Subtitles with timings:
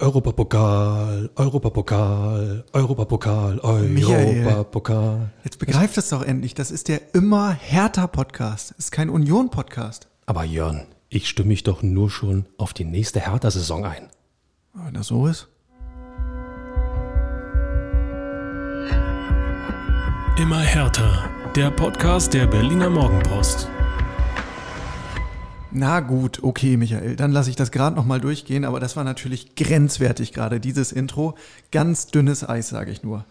[0.00, 3.58] Europapokal, Europapokal, Europapokal.
[3.58, 5.30] Europapokal.
[5.42, 6.54] Jetzt begreift es doch endlich.
[6.54, 8.70] Das ist der immer härter Podcast.
[8.70, 10.06] Das ist kein Union-Podcast.
[10.24, 14.08] Aber Jörn, ich stimme mich doch nur schon auf die nächste Hertha-Saison ein.
[14.72, 15.48] Wenn das so ist.
[20.38, 21.28] Immer härter.
[21.56, 23.68] Der Podcast der Berliner Morgenpost.
[25.70, 29.54] Na gut, okay, Michael, dann lasse ich das gerade nochmal durchgehen, aber das war natürlich
[29.54, 31.34] grenzwertig gerade, dieses Intro.
[31.70, 33.26] Ganz dünnes Eis, sage ich nur.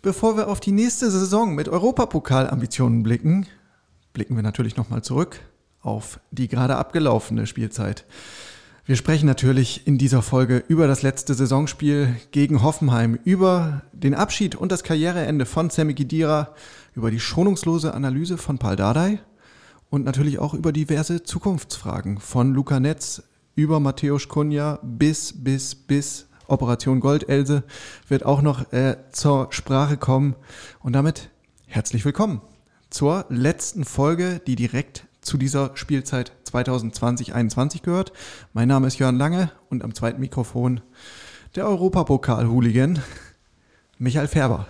[0.00, 3.46] Bevor wir auf die nächste Saison mit Europapokalambitionen blicken,
[4.14, 5.40] blicken wir natürlich nochmal zurück
[5.82, 8.06] auf die gerade abgelaufene Spielzeit.
[8.86, 14.56] Wir sprechen natürlich in dieser Folge über das letzte Saisonspiel gegen Hoffenheim, über den Abschied
[14.56, 16.54] und das Karriereende von Sammy Gidira,
[16.94, 19.20] über die schonungslose Analyse von Paul Dardai
[19.90, 23.22] und natürlich auch über diverse Zukunftsfragen von Luca Netz
[23.54, 27.64] über Matthäus Kunja bis, bis, bis Operation Goldelse
[28.08, 30.34] wird auch noch äh, zur Sprache kommen.
[30.80, 31.30] Und damit
[31.66, 32.40] herzlich willkommen
[32.90, 38.12] zur letzten Folge, die direkt zu dieser Spielzeit 2020-21 gehört.
[38.52, 40.80] Mein Name ist Jörn Lange und am zweiten Mikrofon
[41.56, 43.00] der Europapokal-Hooligan
[43.98, 44.66] Michael Färber.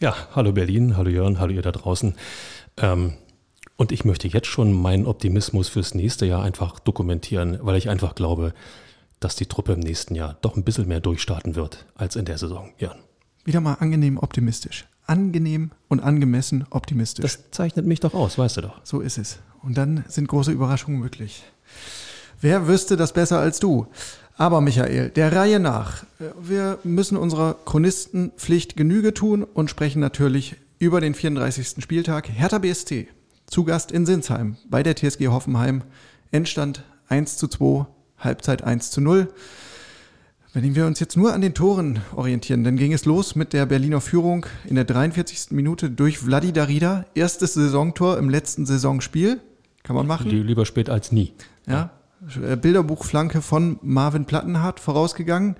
[0.00, 2.14] Ja, hallo Berlin, hallo Jörn, hallo ihr da draußen.
[2.78, 3.14] Ähm,
[3.76, 8.14] und ich möchte jetzt schon meinen Optimismus fürs nächste Jahr einfach dokumentieren, weil ich einfach
[8.14, 8.54] glaube,
[9.20, 12.38] dass die Truppe im nächsten Jahr doch ein bisschen mehr durchstarten wird als in der
[12.38, 12.72] Saison.
[12.78, 12.98] Jörn.
[13.44, 14.86] Wieder mal angenehm optimistisch.
[15.06, 17.22] Angenehm und angemessen optimistisch.
[17.22, 18.80] Das zeichnet mich doch aus, weißt du doch.
[18.84, 19.38] So ist es.
[19.62, 21.42] Und dann sind große Überraschungen möglich.
[22.40, 23.86] Wer wüsste das besser als du?
[24.36, 26.04] Aber Michael, der Reihe nach.
[26.40, 31.82] Wir müssen unserer Chronistenpflicht Genüge tun und sprechen natürlich über den 34.
[31.82, 33.08] Spieltag Hertha BSC.
[33.46, 35.82] Zu Gast in Sinsheim bei der TSG Hoffenheim.
[36.30, 37.86] Endstand 1 zu 2,
[38.18, 39.28] Halbzeit 1 zu 0.
[40.52, 43.66] Wenn wir uns jetzt nur an den Toren orientieren, dann ging es los mit der
[43.66, 45.50] Berliner Führung in der 43.
[45.50, 47.06] Minute durch Vladi Darida.
[47.14, 49.40] Erstes Saisontor im letzten Saisonspiel.
[49.82, 50.30] Kann man machen.
[50.30, 51.32] Lieber spät als nie.
[51.66, 51.90] Ja.
[52.62, 55.56] Bilderbuchflanke von Marvin Plattenhardt vorausgegangen.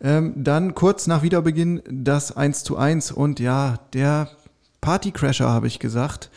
[0.00, 4.30] Ähm, dann kurz nach Wiederbeginn das 1 zu 1 und ja, der
[4.80, 6.30] Partycrasher, habe ich gesagt,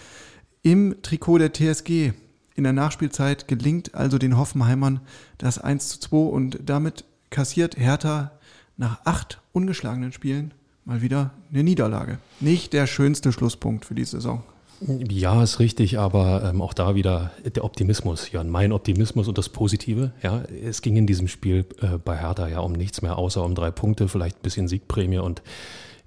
[0.62, 2.14] im Trikot der TSG.
[2.56, 5.00] In der Nachspielzeit gelingt also den Hoffenheimern
[5.38, 8.32] das 1 zu 2 und damit kassiert Hertha
[8.76, 10.54] nach acht ungeschlagenen Spielen
[10.86, 12.18] mal wieder eine Niederlage.
[12.40, 14.44] Nicht der schönste Schlusspunkt für die Saison.
[14.82, 19.50] Ja, ist richtig, aber ähm, auch da wieder der Optimismus, ja, mein Optimismus und das
[19.50, 20.14] Positive.
[20.24, 23.56] Ja, es ging in diesem Spiel äh, bei Hertha ja um nichts mehr, außer um
[23.56, 25.42] drei Punkte, vielleicht ein bisschen Siegprämie und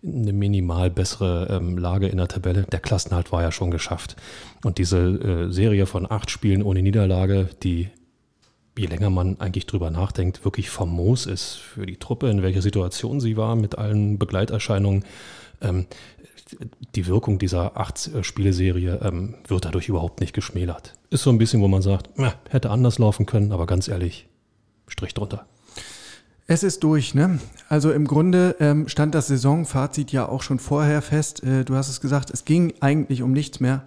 [0.04, 2.64] eine minimal bessere ähm, Lage in der Tabelle.
[2.64, 4.16] Der Klassenhalt war ja schon geschafft.
[4.64, 7.88] Und diese äh, Serie von acht Spielen ohne Niederlage, die
[8.76, 13.20] je länger man eigentlich drüber nachdenkt, wirklich famos ist für die Truppe, in welcher Situation
[13.20, 15.04] sie war, mit allen Begleiterscheinungen.
[15.60, 15.86] Ähm,
[16.94, 20.94] die Wirkung dieser acht Spieleserie ähm, wird dadurch überhaupt nicht geschmälert.
[21.10, 22.10] Ist so ein bisschen, wo man sagt,
[22.50, 24.26] hätte anders laufen können, aber ganz ehrlich,
[24.86, 25.46] Strich drunter.
[26.52, 27.38] Es ist durch, ne?
[27.70, 31.42] Also im Grunde ähm, stand das Saisonfazit ja auch schon vorher fest.
[31.42, 33.84] Äh, du hast es gesagt, es ging eigentlich um nichts mehr.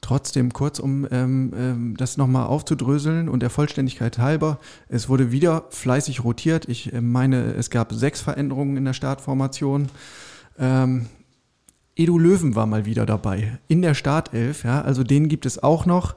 [0.00, 5.66] Trotzdem kurz, um ähm, ähm, das nochmal aufzudröseln und der Vollständigkeit halber, es wurde wieder
[5.68, 6.66] fleißig rotiert.
[6.70, 9.90] Ich äh, meine, es gab sechs Veränderungen in der Startformation.
[10.58, 11.08] Ähm,
[11.96, 15.84] Edu Löwen war mal wieder dabei in der Startelf, ja, also den gibt es auch
[15.84, 16.14] noch.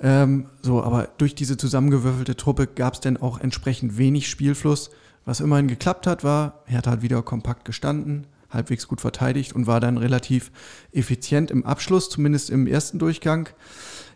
[0.00, 4.90] Ähm, so, aber durch diese zusammengewürfelte Truppe gab es dann auch entsprechend wenig Spielfluss.
[5.30, 9.78] Was immerhin geklappt hat, war, Hertha hat wieder kompakt gestanden, halbwegs gut verteidigt und war
[9.78, 10.50] dann relativ
[10.90, 13.48] effizient im Abschluss, zumindest im ersten Durchgang.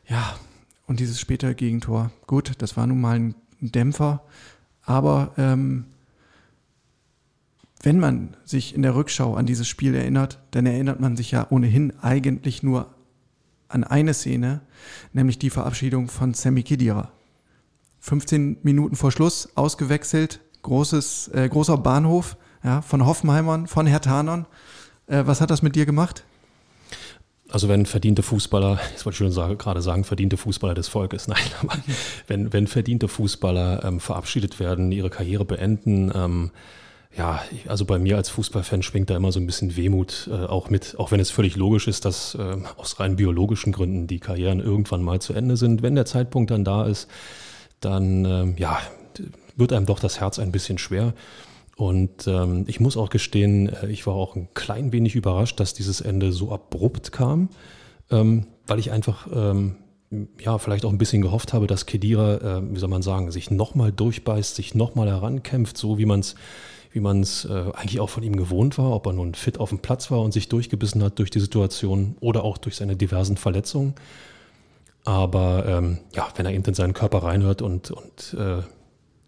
[0.08, 0.34] Ja,
[0.88, 4.24] und dieses spätere Gegentor, gut, das war nun mal ein Dämpfer,
[4.82, 5.84] aber ähm,
[7.84, 11.46] wenn man sich in der Rückschau an dieses Spiel erinnert, dann erinnert man sich ja
[11.48, 12.92] ohnehin eigentlich nur
[13.68, 14.62] an eine Szene,
[15.12, 17.12] nämlich die Verabschiedung von Sammy Kidira.
[18.00, 24.46] 15 Minuten vor Schluss ausgewechselt, großes, äh, großer Bahnhof ja, von Hoffenheimern, von Herthanern.
[25.06, 26.24] Äh, was hat das mit dir gemacht?
[27.48, 31.38] Also wenn verdiente Fußballer, ich wollte schon sagen, gerade sagen, verdiente Fußballer des Volkes, nein,
[31.62, 31.76] aber
[32.26, 36.50] wenn, wenn verdiente Fußballer ähm, verabschiedet werden, ihre Karriere beenden, ähm,
[37.16, 40.68] ja, also bei mir als Fußballfan schwingt da immer so ein bisschen Wehmut äh, auch
[40.68, 44.58] mit, auch wenn es völlig logisch ist, dass äh, aus rein biologischen Gründen die Karrieren
[44.58, 45.82] irgendwann mal zu Ende sind.
[45.82, 47.08] Wenn der Zeitpunkt dann da ist,
[47.78, 48.80] dann ähm, ja,
[49.56, 51.14] wird einem doch das Herz ein bisschen schwer.
[51.76, 55.74] Und ähm, ich muss auch gestehen, äh, ich war auch ein klein wenig überrascht, dass
[55.74, 57.48] dieses Ende so abrupt kam,
[58.10, 59.76] ähm, weil ich einfach ähm,
[60.38, 63.50] ja, vielleicht auch ein bisschen gehofft habe, dass Kedira, äh, wie soll man sagen, sich
[63.50, 66.36] nochmal durchbeißt, sich nochmal herankämpft, so wie man es
[66.92, 70.12] wie äh, eigentlich auch von ihm gewohnt war, ob er nun fit auf dem Platz
[70.12, 73.94] war und sich durchgebissen hat durch die Situation oder auch durch seine diversen Verletzungen.
[75.04, 78.62] Aber ähm, ja, wenn er eben in seinen Körper reinhört und, und äh,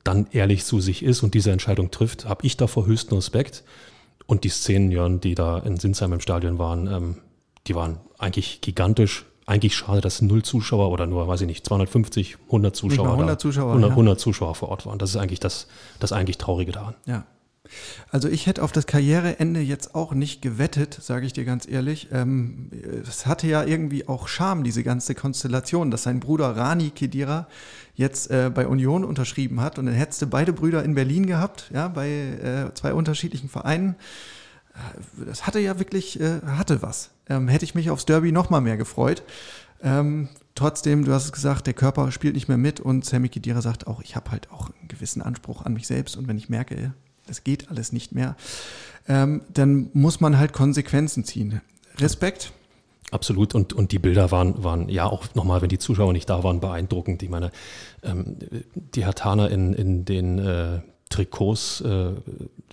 [0.06, 3.64] dann ehrlich zu sich ist und diese Entscheidung trifft, habe ich davor höchsten Respekt.
[4.26, 7.17] Und die Szenen, Jörn, die da in Sinsheim im Stadion waren, ähm,
[7.67, 9.25] die waren eigentlich gigantisch.
[9.49, 13.69] Eigentlich schade, dass null Zuschauer oder nur, weiß ich nicht, 250, 100 Zuschauer, 100 Zuschauer,
[13.69, 13.93] 100, ja.
[13.93, 14.99] 100 Zuschauer vor Ort waren.
[14.99, 15.69] Das ist eigentlich das,
[16.00, 16.94] das eigentlich Traurige daran.
[17.06, 17.25] Ja.
[18.11, 22.09] Also ich hätte auf das Karriereende jetzt auch nicht gewettet, sage ich dir ganz ehrlich.
[22.13, 22.71] Ähm,
[23.09, 27.49] es hatte ja irgendwie auch Charme, diese ganze Konstellation, dass sein Bruder Rani Kedira
[27.95, 31.71] jetzt äh, bei Union unterschrieben hat und dann hättest du beide Brüder in Berlin gehabt,
[31.73, 33.97] ja, bei äh, zwei unterschiedlichen Vereinen.
[34.75, 37.11] Äh, Das hatte ja wirklich, äh, hatte was.
[37.29, 39.23] Ähm, hätte ich mich aufs Derby noch mal mehr gefreut.
[39.83, 43.61] Ähm, trotzdem, du hast es gesagt, der Körper spielt nicht mehr mit und Sammy Kedira
[43.61, 46.49] sagt auch, ich habe halt auch einen gewissen Anspruch an mich selbst und wenn ich
[46.49, 46.95] merke,
[47.26, 48.37] das geht alles nicht mehr,
[49.08, 51.61] ähm, dann muss man halt Konsequenzen ziehen.
[51.99, 52.52] Respekt.
[53.11, 53.55] Absolut.
[53.55, 56.61] Und, und die Bilder waren, waren ja auch nochmal, wenn die Zuschauer nicht da waren,
[56.61, 57.23] beeindruckend.
[57.23, 57.52] Ich meine,
[58.02, 58.37] ähm,
[58.75, 62.12] die Hertaner in, in den äh, Trikots, äh,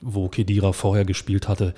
[0.02, 1.74] wo Kedira vorher gespielt hatte,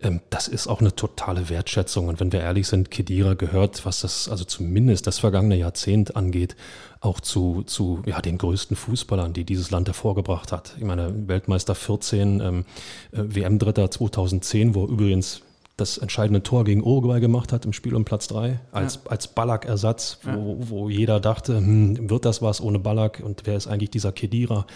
[0.00, 2.08] ähm, das ist auch eine totale Wertschätzung.
[2.08, 6.56] Und wenn wir ehrlich sind, Kedira gehört, was das, also zumindest das vergangene Jahrzehnt angeht,
[7.00, 10.74] auch zu, zu ja, den größten Fußballern, die dieses Land hervorgebracht hat.
[10.78, 12.64] Ich meine, Weltmeister 14, ähm,
[13.12, 15.42] äh, WM-Dritter 2010, wo übrigens
[15.78, 19.10] das entscheidende Tor gegen Uruguay gemacht hat im Spiel um Platz 3, als, ja.
[19.10, 23.68] als Ballack-Ersatz, wo, wo jeder dachte, hm, wird das was ohne Ballack und wer ist
[23.68, 24.66] eigentlich dieser Kedira?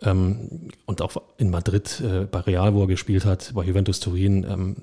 [0.00, 4.46] Ähm, und auch in Madrid, äh, bei Real, wo er gespielt hat, bei Juventus Turin,
[4.48, 4.76] ähm,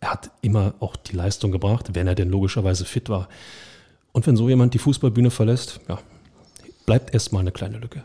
[0.00, 3.28] er hat immer auch die Leistung gebracht, wenn er denn logischerweise fit war.
[4.12, 5.98] Und wenn so jemand die Fußballbühne verlässt, ja,
[6.86, 8.02] bleibt erstmal eine kleine Lücke.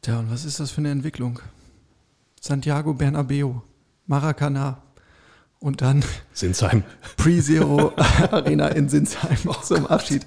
[0.00, 1.40] Tja, und was ist das für eine Entwicklung?
[2.40, 3.56] Santiago Bernabeu,
[4.06, 4.82] Maracana,
[5.66, 6.84] und dann Sinsheim.
[7.16, 7.92] Pre-Zero
[8.30, 10.24] Arena in Sinsheim zum Abschied.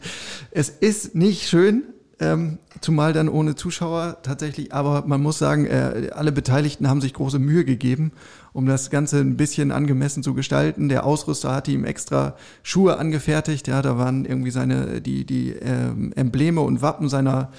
[0.51, 1.83] Es ist nicht schön,
[2.19, 7.13] ähm, zumal dann ohne Zuschauer tatsächlich, aber man muss sagen, äh, alle Beteiligten haben sich
[7.13, 8.11] große Mühe gegeben,
[8.51, 10.89] um das Ganze ein bisschen angemessen zu gestalten.
[10.89, 16.11] Der Ausrüster hatte ihm extra Schuhe angefertigt, ja, da waren irgendwie seine, die, die ähm,
[16.17, 17.53] Embleme und Wappen seiner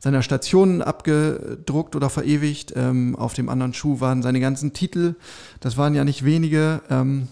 [0.00, 2.72] seiner Stationen abgedruckt oder verewigt.
[2.74, 5.14] Ähm, auf dem anderen Schuh waren seine ganzen Titel.
[5.60, 6.80] Das waren ja nicht wenige.
[6.90, 7.28] Ähm,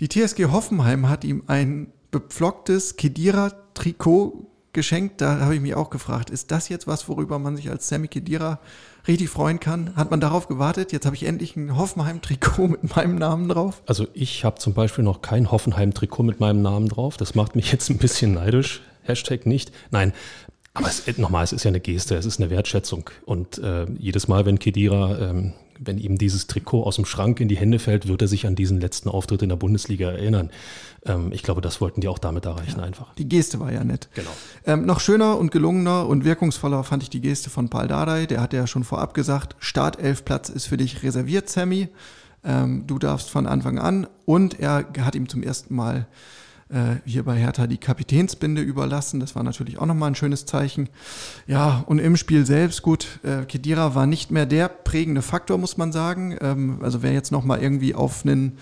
[0.00, 5.20] die TSG Hoffenheim hat ihm ein bepflocktes Kedira-Trikot geschenkt.
[5.20, 8.08] Da habe ich mich auch gefragt, ist das jetzt was, worüber man sich als Sammy
[8.08, 8.58] Kedira
[9.06, 9.94] richtig freuen kann?
[9.94, 10.92] Hat man darauf gewartet?
[10.92, 13.82] Jetzt habe ich endlich ein Hoffenheim-Trikot mit meinem Namen drauf.
[13.86, 17.16] Also ich habe zum Beispiel noch kein Hoffenheim-Trikot mit meinem Namen drauf.
[17.16, 18.82] Das macht mich jetzt ein bisschen neidisch.
[19.02, 19.70] Hashtag nicht.
[19.90, 20.12] Nein,
[20.74, 23.08] aber es, nochmal, es ist ja eine Geste, es ist eine Wertschätzung.
[23.24, 27.46] Und äh, jedes Mal, wenn Kedira, ähm, wenn ihm dieses Trikot aus dem Schrank in
[27.46, 30.50] die Hände fällt, wird er sich an diesen letzten Auftritt in der Bundesliga erinnern.
[31.06, 33.14] Ähm, ich glaube, das wollten die auch damit erreichen ja, einfach.
[33.14, 34.08] Die Geste war ja nett.
[34.14, 34.30] Genau.
[34.66, 38.26] Ähm, noch schöner und gelungener und wirkungsvoller fand ich die Geste von Paul Dardai.
[38.26, 41.88] Der hat ja schon vorab gesagt, Startelfplatz ist für dich reserviert, Sammy.
[42.42, 44.08] Ähm, du darfst von Anfang an.
[44.26, 46.06] Und er hat ihm zum ersten Mal
[47.04, 49.20] hier bei Hertha die Kapitänsbinde überlassen.
[49.20, 50.88] Das war natürlich auch nochmal ein schönes Zeichen.
[51.46, 55.76] Ja, und im Spiel selbst, gut, äh, Kedira war nicht mehr der prägende Faktor, muss
[55.76, 56.36] man sagen.
[56.40, 58.58] Ähm, also wer jetzt nochmal irgendwie auf einen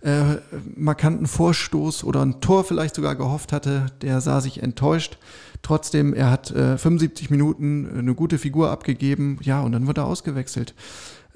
[0.00, 0.36] äh,
[0.76, 5.18] markanten Vorstoß oder ein Tor vielleicht sogar gehofft hatte, der sah sich enttäuscht.
[5.62, 10.06] Trotzdem, er hat äh, 75 Minuten eine gute Figur abgegeben, ja, und dann wird er
[10.06, 10.74] ausgewechselt.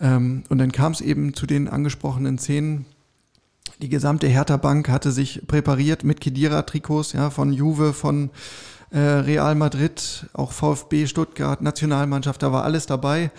[0.00, 2.86] Ähm, und dann kam es eben zu den angesprochenen Szenen,
[3.82, 8.30] die gesamte Hertha-Bank hatte sich präpariert mit Kedira-Trikots, ja, von Juve, von
[8.90, 13.30] äh, Real Madrid, auch VfB Stuttgart, Nationalmannschaft, da war alles dabei.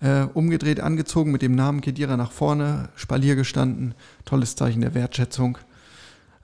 [0.00, 5.58] Äh, umgedreht angezogen mit dem Namen Kedira nach vorne, Spalier gestanden, tolles Zeichen der Wertschätzung.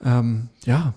[0.04, 0.92] Ähm, ja.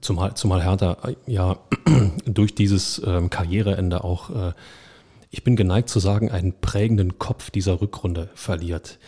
[0.00, 0.96] Zumal, zumal Hertha
[1.26, 1.58] ja
[2.24, 4.52] durch dieses ähm, Karriereende auch, äh,
[5.30, 8.98] ich bin geneigt zu sagen, einen prägenden Kopf dieser Rückrunde verliert.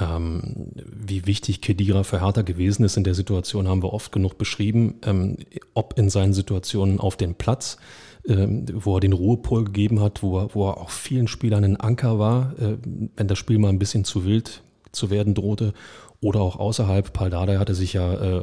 [0.00, 4.38] Ähm, wie wichtig Kedira für Hertha gewesen ist in der Situation, haben wir oft genug
[4.38, 4.96] beschrieben.
[5.04, 5.36] Ähm,
[5.74, 7.78] ob in seinen Situationen auf dem Platz,
[8.26, 11.76] ähm, wo er den Ruhepol gegeben hat, wo er, wo er auch vielen Spielern ein
[11.76, 12.76] Anker war, äh,
[13.16, 14.62] wenn das Spiel mal ein bisschen zu wild
[14.92, 15.74] zu werden drohte,
[16.20, 17.12] oder auch außerhalb.
[17.12, 18.42] Paul Dardai hatte sich ja äh,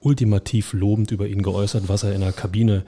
[0.00, 2.84] ultimativ lobend über ihn geäußert, was er in der Kabine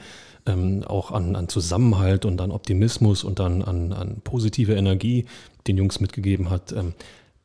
[0.46, 5.26] ähm, auch an, an, Zusammenhalt und an Optimismus und an, an, an positive Energie
[5.66, 6.72] den Jungs mitgegeben hat.
[6.72, 6.94] Ähm,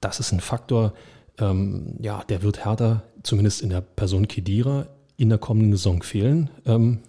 [0.03, 0.93] das ist ein Faktor,
[1.39, 6.49] ähm, ja, der wird Hertha, zumindest in der Person Kedira, in der kommenden Saison fehlen.
[6.65, 6.99] Ähm,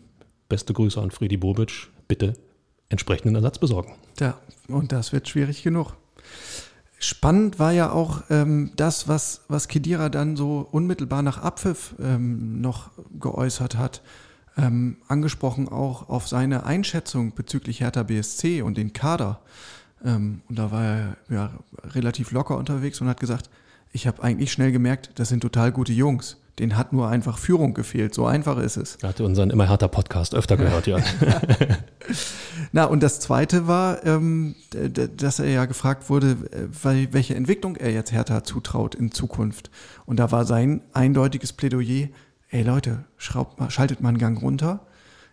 [0.49, 1.89] beste Grüße an Fredi Bobic.
[2.07, 2.35] Bitte
[2.89, 3.95] entsprechenden Ersatz besorgen.
[4.21, 5.97] Ja, und das wird schwierig genug.
[6.99, 12.61] Spannend war ja auch ähm, das, was, was Kedira dann so unmittelbar nach Abpfiff ähm,
[12.61, 14.03] noch geäußert hat.
[14.57, 19.41] Ähm, angesprochen auch auf seine Einschätzung bezüglich Hertha BSC und den Kader.
[20.05, 21.51] Ähm, und da war er ja
[21.85, 23.51] relativ locker unterwegs und hat gesagt,
[23.93, 26.37] ich habe eigentlich schnell gemerkt, das sind total gute Jungs.
[26.59, 28.15] Den hat nur einfach Führung gefehlt.
[28.15, 28.97] So einfach ist es.
[29.03, 30.99] Er hatte unseren immer härter Podcast öfter gehört, ja.
[32.73, 34.55] Na, und das Zweite war, ähm,
[35.17, 39.71] dass er ja gefragt wurde, äh, welche Entwicklung er jetzt Hertha zutraut in Zukunft.
[40.07, 42.09] Und da war sein eindeutiges Plädoyer,
[42.51, 44.87] ey Leute, schraubt mal, schaltet mal einen Gang runter.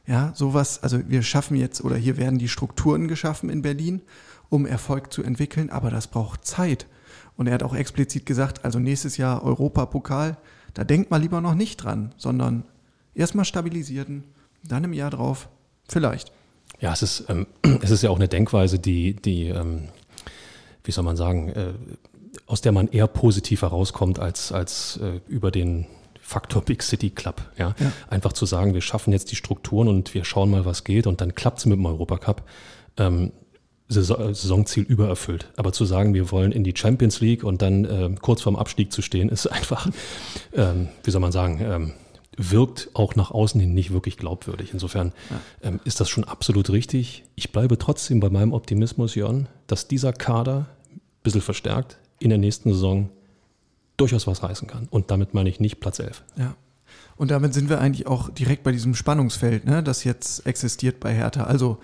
[0.07, 4.01] Ja, sowas, also wir schaffen jetzt, oder hier werden die Strukturen geschaffen in Berlin,
[4.51, 6.85] um Erfolg zu entwickeln, aber das braucht Zeit.
[7.37, 10.37] Und er hat auch explizit gesagt, also nächstes Jahr Europapokal,
[10.73, 12.65] da denkt man lieber noch nicht dran, sondern
[13.15, 14.25] erstmal stabilisieren,
[14.63, 15.47] dann im Jahr drauf,
[15.87, 16.31] vielleicht.
[16.81, 17.47] Ja, es ist, ähm,
[17.81, 19.87] es ist ja auch eine Denkweise, die, die ähm,
[20.83, 21.73] wie soll man sagen, äh,
[22.45, 25.87] aus der man eher positiv herauskommt als, als äh, über den
[26.21, 27.41] Faktor Big City Club.
[27.57, 27.73] Ja?
[27.79, 27.91] ja?
[28.09, 31.21] Einfach zu sagen, wir schaffen jetzt die Strukturen und wir schauen mal, was geht und
[31.21, 32.43] dann klappt es mit dem Europacup.
[32.97, 33.31] Ähm,
[33.91, 35.51] Saisonziel übererfüllt.
[35.57, 38.91] Aber zu sagen, wir wollen in die Champions League und dann äh, kurz vorm Abstieg
[38.91, 39.89] zu stehen, ist einfach,
[40.53, 41.93] ähm, wie soll man sagen, ähm,
[42.37, 44.69] wirkt auch nach außen hin nicht wirklich glaubwürdig.
[44.71, 45.69] Insofern ja.
[45.69, 47.23] ähm, ist das schon absolut richtig.
[47.35, 52.37] Ich bleibe trotzdem bei meinem Optimismus, Jörn, dass dieser Kader, ein bisschen verstärkt, in der
[52.37, 53.09] nächsten Saison
[53.97, 54.87] durchaus was reißen kann.
[54.89, 56.23] Und damit meine ich nicht Platz 11.
[56.37, 56.55] Ja.
[57.17, 61.13] Und damit sind wir eigentlich auch direkt bei diesem Spannungsfeld, ne, das jetzt existiert bei
[61.13, 61.43] Hertha.
[61.43, 61.77] Also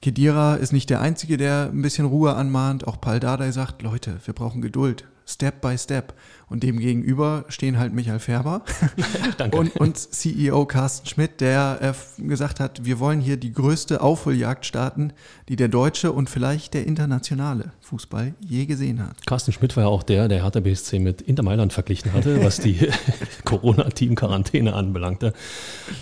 [0.00, 2.86] Kedira ist nicht der Einzige, der ein bisschen Ruhe anmahnt.
[2.86, 5.04] Auch Paul Dardai sagt, Leute, wir brauchen Geduld.
[5.28, 6.14] Step by Step.
[6.48, 8.62] Und dem gegenüber stehen halt Michael Färber
[9.52, 14.64] und, und, CEO Carsten Schmidt, der äh, gesagt hat, wir wollen hier die größte Aufholjagd
[14.64, 15.12] starten,
[15.50, 19.26] die der deutsche und vielleicht der internationale Fußball je gesehen hat.
[19.26, 22.60] Carsten Schmidt war ja auch der, der Hertha BSC mit Inter Mailand verglichen hatte, was
[22.60, 22.88] die
[23.44, 25.34] Corona-Team-Quarantäne anbelangte.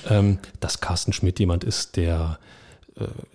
[0.08, 2.38] Ähm, dass Carsten Schmidt jemand ist, der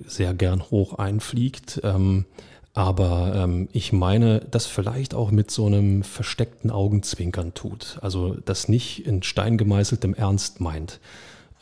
[0.05, 1.81] sehr gern hoch einfliegt.
[1.83, 2.25] Ähm,
[2.73, 7.97] aber ähm, ich meine, das vielleicht auch mit so einem versteckten Augenzwinkern tut.
[8.01, 10.99] Also das nicht in Stein gemeißeltem Ernst meint.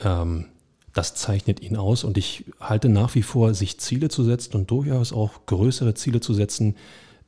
[0.01, 0.45] Ähm,
[0.93, 4.69] das zeichnet ihn aus und ich halte nach wie vor, sich Ziele zu setzen und
[4.69, 6.75] durchaus auch größere Ziele zu setzen,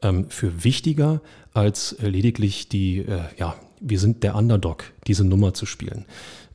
[0.01, 1.21] ähm, für wichtiger
[1.53, 6.05] als lediglich die, äh, ja, wir sind der Underdog, diese Nummer zu spielen.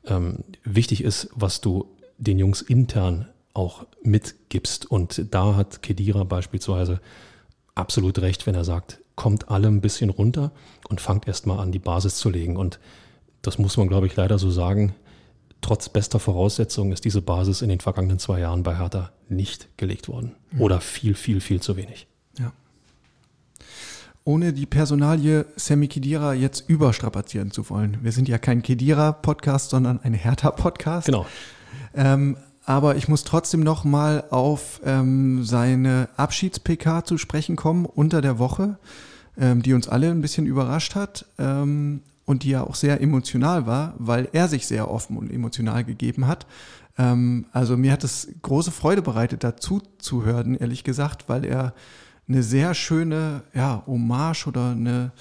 [0.07, 1.87] Ähm, wichtig ist, was du
[2.19, 4.87] den Jungs intern auch mitgibst.
[4.87, 7.01] Und da hat Kedira beispielsweise
[7.75, 10.53] absolut recht, wenn er sagt, kommt alle ein bisschen runter
[10.89, 12.57] und fangt erstmal an, die Basis zu legen.
[12.57, 12.79] Und
[13.43, 14.95] das muss man, glaube ich, leider so sagen.
[15.63, 20.09] Trotz bester Voraussetzungen ist diese Basis in den vergangenen zwei Jahren bei Hertha nicht gelegt
[20.09, 20.37] worden.
[20.53, 20.61] Mhm.
[20.61, 22.07] Oder viel, viel, viel zu wenig.
[22.39, 22.53] Ja.
[24.25, 27.99] Ohne die Personalie Sammy Kedira jetzt überstrapazieren zu wollen.
[28.03, 31.07] Wir sind ja kein Kedira-Podcast, sondern ein Hertha-Podcast.
[31.07, 31.27] Genau.
[31.95, 32.37] Ähm,
[32.67, 38.41] aber ich muss trotzdem noch mal auf ähm, seine Abschieds-PK zu sprechen kommen unter der
[38.41, 38.79] Woche,
[39.39, 43.67] ähm, die uns alle ein bisschen überrascht hat ähm, und die ja auch sehr emotional
[43.67, 46.47] war, weil er sich sehr offen und emotional gegeben hat.
[46.99, 51.73] Ähm, also mir hat es große Freude bereitet, dazu zu hören, ehrlich gesagt, weil er
[52.29, 55.13] eine sehr schöne ja, Hommage oder eine,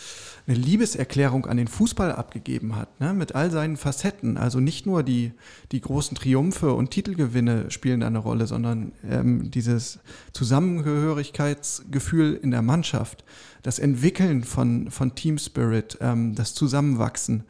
[0.48, 3.14] eine Liebeserklärung an den Fußball abgegeben hat, ne?
[3.14, 4.38] mit all seinen Facetten.
[4.38, 5.32] Also nicht nur die,
[5.72, 10.00] die großen Triumphe und Titelgewinne spielen eine Rolle, sondern ähm, dieses
[10.34, 13.24] Zusammengehörigkeitsgefühl in der Mannschaft,
[13.62, 17.44] das Entwickeln von, von Team Spirit, ähm, das Zusammenwachsen.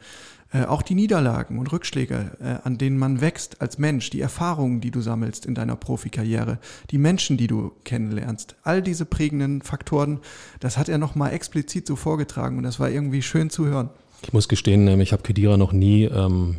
[0.52, 4.80] Äh, auch die Niederlagen und Rückschläge, äh, an denen man wächst als Mensch, die Erfahrungen,
[4.80, 6.58] die du sammelst in deiner Profikarriere,
[6.90, 10.20] die Menschen, die du kennenlernst, all diese prägenden Faktoren,
[10.60, 13.90] das hat er nochmal explizit so vorgetragen und das war irgendwie schön zu hören.
[14.22, 16.56] Ich muss gestehen, ähm, ich habe Kedira noch nie ähm,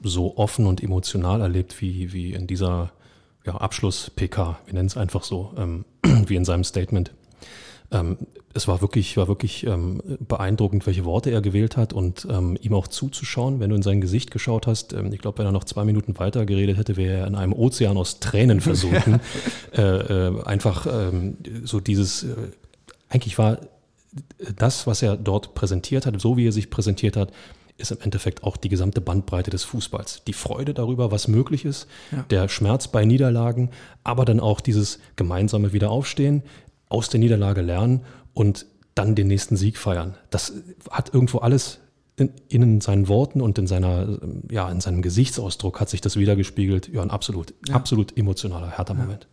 [0.00, 2.92] so offen und emotional erlebt wie, wie in dieser
[3.44, 5.84] ja, Abschluss-PK, wir nennen es einfach so, ähm,
[6.26, 7.12] wie in seinem Statement.
[7.92, 8.16] Ähm,
[8.54, 12.74] es war wirklich, war wirklich ähm, beeindruckend, welche Worte er gewählt hat und ähm, ihm
[12.74, 14.92] auch zuzuschauen, wenn du in sein Gesicht geschaut hast.
[14.92, 17.52] Ähm, ich glaube, wenn er noch zwei Minuten weiter geredet hätte, wäre er in einem
[17.52, 19.20] Ozean aus Tränen versunken.
[19.76, 22.34] äh, äh, einfach ähm, so dieses, äh,
[23.08, 23.58] eigentlich war
[24.56, 27.32] das, was er dort präsentiert hat, so wie er sich präsentiert hat,
[27.78, 30.24] ist im Endeffekt auch die gesamte Bandbreite des Fußballs.
[30.26, 32.24] Die Freude darüber, was möglich ist, ja.
[32.28, 33.70] der Schmerz bei Niederlagen,
[34.04, 36.42] aber dann auch dieses gemeinsame Wiederaufstehen,
[36.92, 38.02] aus der Niederlage lernen
[38.34, 40.16] und dann den nächsten Sieg feiern.
[40.30, 40.52] Das
[40.90, 41.80] hat irgendwo alles
[42.16, 44.18] in, in seinen Worten und in seiner,
[44.50, 46.88] ja, in seinem Gesichtsausdruck hat sich das wiedergespiegelt.
[46.88, 47.74] Ja, ein absolut, ja.
[47.74, 49.26] absolut emotionaler, härter Moment.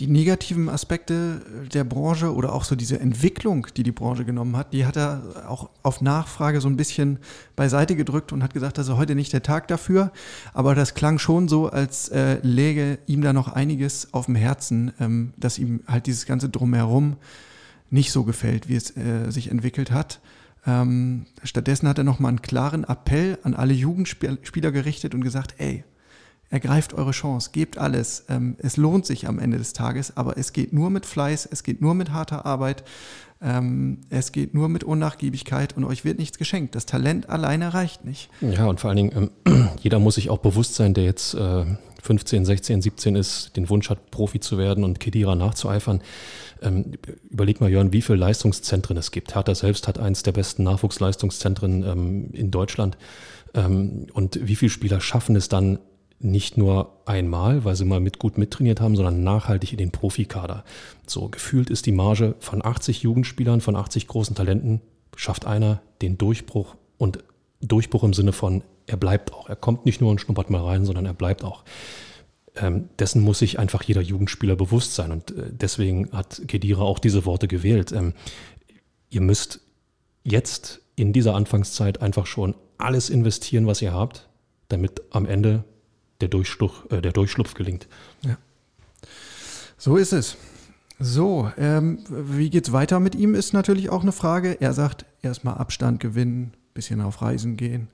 [0.00, 1.40] Die negativen Aspekte
[1.72, 5.44] der Branche oder auch so diese Entwicklung, die die Branche genommen hat, die hat er
[5.46, 7.18] auch auf Nachfrage so ein bisschen
[7.54, 10.10] beiseite gedrückt und hat gesagt, das ist heute nicht der Tag dafür.
[10.52, 14.92] Aber das klang schon so, als äh, läge ihm da noch einiges auf dem Herzen,
[14.98, 17.16] ähm, dass ihm halt dieses ganze Drumherum
[17.90, 20.20] nicht so gefällt, wie es äh, sich entwickelt hat.
[20.66, 25.84] Ähm, stattdessen hat er nochmal einen klaren Appell an alle Jugendspieler gerichtet und gesagt, ey,
[26.54, 28.26] ergreift eure Chance, gebt alles.
[28.28, 31.64] Ähm, es lohnt sich am Ende des Tages, aber es geht nur mit Fleiß, es
[31.64, 32.84] geht nur mit harter Arbeit,
[33.42, 36.76] ähm, es geht nur mit Unnachgiebigkeit und euch wird nichts geschenkt.
[36.76, 38.30] Das Talent alleine reicht nicht.
[38.40, 41.64] Ja, und vor allen Dingen, ähm, jeder muss sich auch bewusst sein, der jetzt äh,
[42.02, 46.02] 15, 16, 17 ist, den Wunsch hat, Profi zu werden und Kedira nachzueifern.
[47.30, 49.34] Überleg mal, Jörn, wie viele Leistungszentren es gibt.
[49.34, 52.96] Hertha selbst hat eins der besten Nachwuchsleistungszentren in Deutschland.
[53.54, 55.78] Und wie viele Spieler schaffen es dann,
[56.24, 60.64] nicht nur einmal, weil sie mal mit gut mittrainiert haben, sondern nachhaltig in den Profikader.
[61.06, 64.80] So gefühlt ist die Marge von 80 Jugendspielern, von 80 großen Talenten,
[65.16, 67.22] schafft einer den Durchbruch und
[67.60, 69.48] Durchbruch im Sinne von, er bleibt auch.
[69.48, 71.64] Er kommt nicht nur und schnuppert mal rein, sondern er bleibt auch.
[72.56, 75.12] Ähm, dessen muss sich einfach jeder Jugendspieler bewusst sein.
[75.12, 77.92] Und äh, deswegen hat Kedira auch diese Worte gewählt.
[77.92, 78.12] Ähm,
[79.10, 79.60] ihr müsst
[80.22, 84.28] jetzt in dieser Anfangszeit einfach schon alles investieren, was ihr habt,
[84.68, 85.64] damit am Ende
[86.20, 87.88] der, Durchschlupf, äh, der Durchschlupf gelingt.
[88.22, 88.36] Ja.
[89.76, 90.36] So ist es.
[91.00, 94.60] So, ähm, wie geht's weiter mit ihm, ist natürlich auch eine Frage.
[94.60, 97.88] Er sagt, erstmal Abstand gewinnen, bisschen auf Reisen gehen,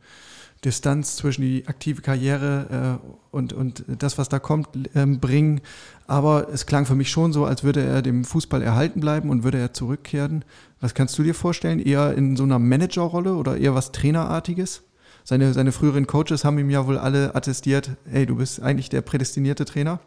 [0.65, 5.63] Distanz zwischen die aktive Karriere äh, und, und das, was da kommt, ähm, bringen.
[6.07, 9.43] Aber es klang für mich schon so, als würde er dem Fußball erhalten bleiben und
[9.43, 10.45] würde er zurückkehren.
[10.81, 11.79] Was kannst du dir vorstellen?
[11.79, 14.83] Eher in so einer Managerrolle oder eher was Trainerartiges?
[15.25, 19.03] Seine, seine früheren Coaches haben ihm ja wohl alle attestiert, hey, du bist eigentlich der
[19.03, 20.01] prädestinierte Trainer.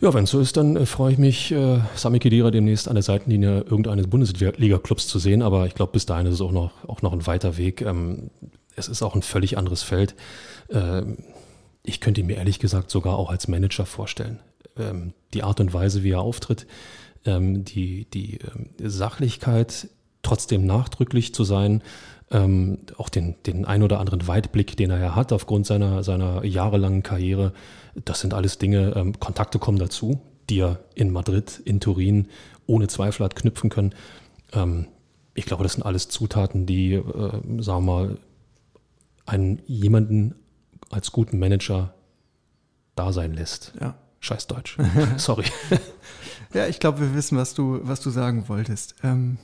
[0.00, 2.94] Ja, wenn es so ist, dann äh, freue ich mich, äh, Sami Khedira demnächst an
[2.94, 5.40] der Seitenlinie irgendeines Bundesliga-Clubs zu sehen.
[5.40, 7.80] Aber ich glaube, bis dahin ist es auch noch, auch noch ein weiter Weg.
[7.80, 8.30] Ähm,
[8.76, 10.14] es ist auch ein völlig anderes Feld.
[10.70, 11.18] Ähm,
[11.84, 14.40] ich könnte ihn mir ehrlich gesagt sogar auch als Manager vorstellen.
[14.76, 16.66] Ähm, die Art und Weise, wie er auftritt,
[17.24, 19.88] ähm, die, die ähm, Sachlichkeit,
[20.22, 21.82] trotzdem nachdrücklich zu sein,
[22.30, 26.44] ähm, auch den, den ein oder anderen Weitblick, den er ja hat aufgrund seiner, seiner
[26.44, 27.52] jahrelangen Karriere.
[28.04, 32.28] Das sind alles Dinge, ähm, Kontakte kommen dazu, die er in Madrid, in Turin
[32.66, 33.94] ohne Zweifel hat knüpfen können.
[34.52, 34.86] Ähm,
[35.34, 37.02] ich glaube, das sind alles Zutaten, die, äh,
[37.60, 38.18] sagen wir mal,
[39.26, 40.34] einen jemanden
[40.90, 41.94] als guten Manager
[42.94, 43.72] da sein lässt.
[43.80, 43.94] Ja.
[44.20, 44.78] Scheiß Deutsch.
[45.18, 45.44] Sorry.
[46.54, 48.94] ja, ich glaube, wir wissen, was du, was du sagen wolltest.
[49.02, 49.36] Ähm,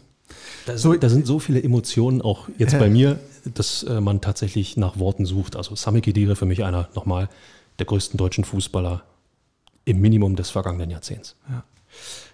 [0.67, 4.77] da, so, da sind so viele Emotionen auch jetzt bei mir, dass äh, man tatsächlich
[4.77, 5.57] nach Worten sucht.
[5.57, 7.29] Also Sami Khedira für mich einer nochmal
[7.79, 9.03] der größten deutschen Fußballer
[9.85, 11.37] im Minimum des vergangenen Jahrzehnts.
[11.49, 11.65] Ja.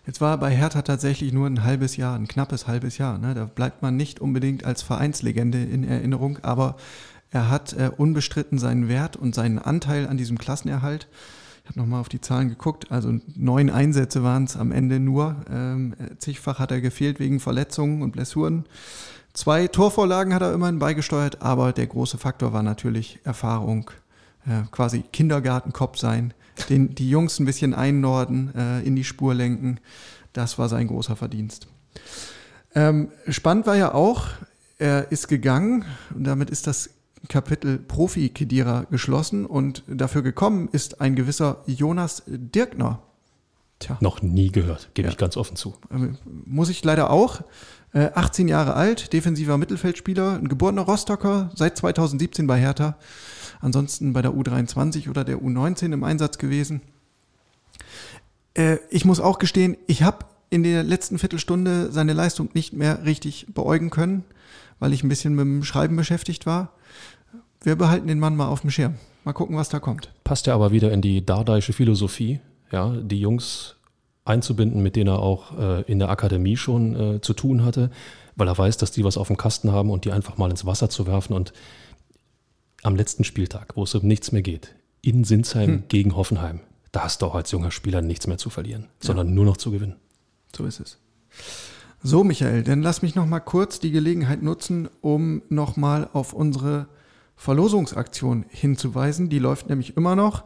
[0.07, 3.19] Jetzt war bei Hertha tatsächlich nur ein halbes Jahr, ein knappes halbes Jahr.
[3.19, 3.35] Ne?
[3.35, 6.77] Da bleibt man nicht unbedingt als Vereinslegende in Erinnerung, aber
[7.31, 11.09] er hat äh, unbestritten seinen Wert und seinen Anteil an diesem Klassenerhalt.
[11.67, 12.93] Ich habe nochmal auf die Zahlen geguckt.
[12.93, 15.35] Also neun Einsätze waren es am Ende nur.
[15.51, 18.67] Ähm, zigfach hat er gefehlt wegen Verletzungen und Blessuren.
[19.33, 23.91] Zwei Torvorlagen hat er immerhin beigesteuert, aber der große Faktor war natürlich Erfahrung,
[24.47, 26.35] äh, quasi Kindergartenkopf sein,
[26.69, 29.81] den, die Jungs ein bisschen einnorden, äh, in die Spur lenken.
[30.33, 31.67] Das war sein großer Verdienst.
[32.77, 34.29] Ähm, spannend war ja auch,
[34.79, 36.91] er ist gegangen und damit ist das
[37.29, 43.01] Kapitel Profi-Kedira geschlossen und dafür gekommen ist ein gewisser Jonas Dirkner.
[43.79, 43.99] Tja.
[44.01, 45.13] Noch nie gehört, gebe ja.
[45.13, 45.75] ich ganz offen zu.
[45.91, 47.43] Ähm, muss ich leider auch.
[47.93, 52.97] 18 äh, Jahre alt, defensiver Mittelfeldspieler, ein geborener Rostocker, seit 2017 bei Hertha.
[53.61, 56.83] Ansonsten bei der U23 oder der U19 im Einsatz gewesen.
[58.55, 63.05] Äh, ich muss auch gestehen, ich habe in der letzten Viertelstunde seine Leistung nicht mehr
[63.05, 64.25] richtig beäugen können,
[64.79, 66.73] weil ich ein bisschen mit dem Schreiben beschäftigt war
[67.63, 68.95] wir behalten den Mann mal auf dem Schirm.
[69.25, 70.13] Mal gucken, was da kommt.
[70.25, 72.41] Passt ja aber wieder in die dardaische Philosophie,
[72.71, 73.77] ja, die Jungs
[74.25, 77.91] einzubinden, mit denen er auch äh, in der Akademie schon äh, zu tun hatte,
[78.35, 80.67] weil er weiß, dass die was auf dem Kasten haben und die einfach mal ins
[80.67, 81.53] Wasser zu werfen und
[82.83, 85.85] am letzten Spieltag, wo es um nichts mehr geht, in Sinsheim hm.
[85.89, 86.61] gegen Hoffenheim,
[86.93, 88.89] da hast du auch als junger Spieler nichts mehr zu verlieren, ja.
[89.01, 89.97] sondern nur noch zu gewinnen.
[90.55, 90.99] So ist es.
[92.03, 96.33] So, Michael, dann lass mich noch mal kurz die Gelegenheit nutzen, um noch mal auf
[96.33, 96.87] unsere
[97.37, 99.29] Verlosungsaktion hinzuweisen.
[99.29, 100.45] Die läuft nämlich immer noch.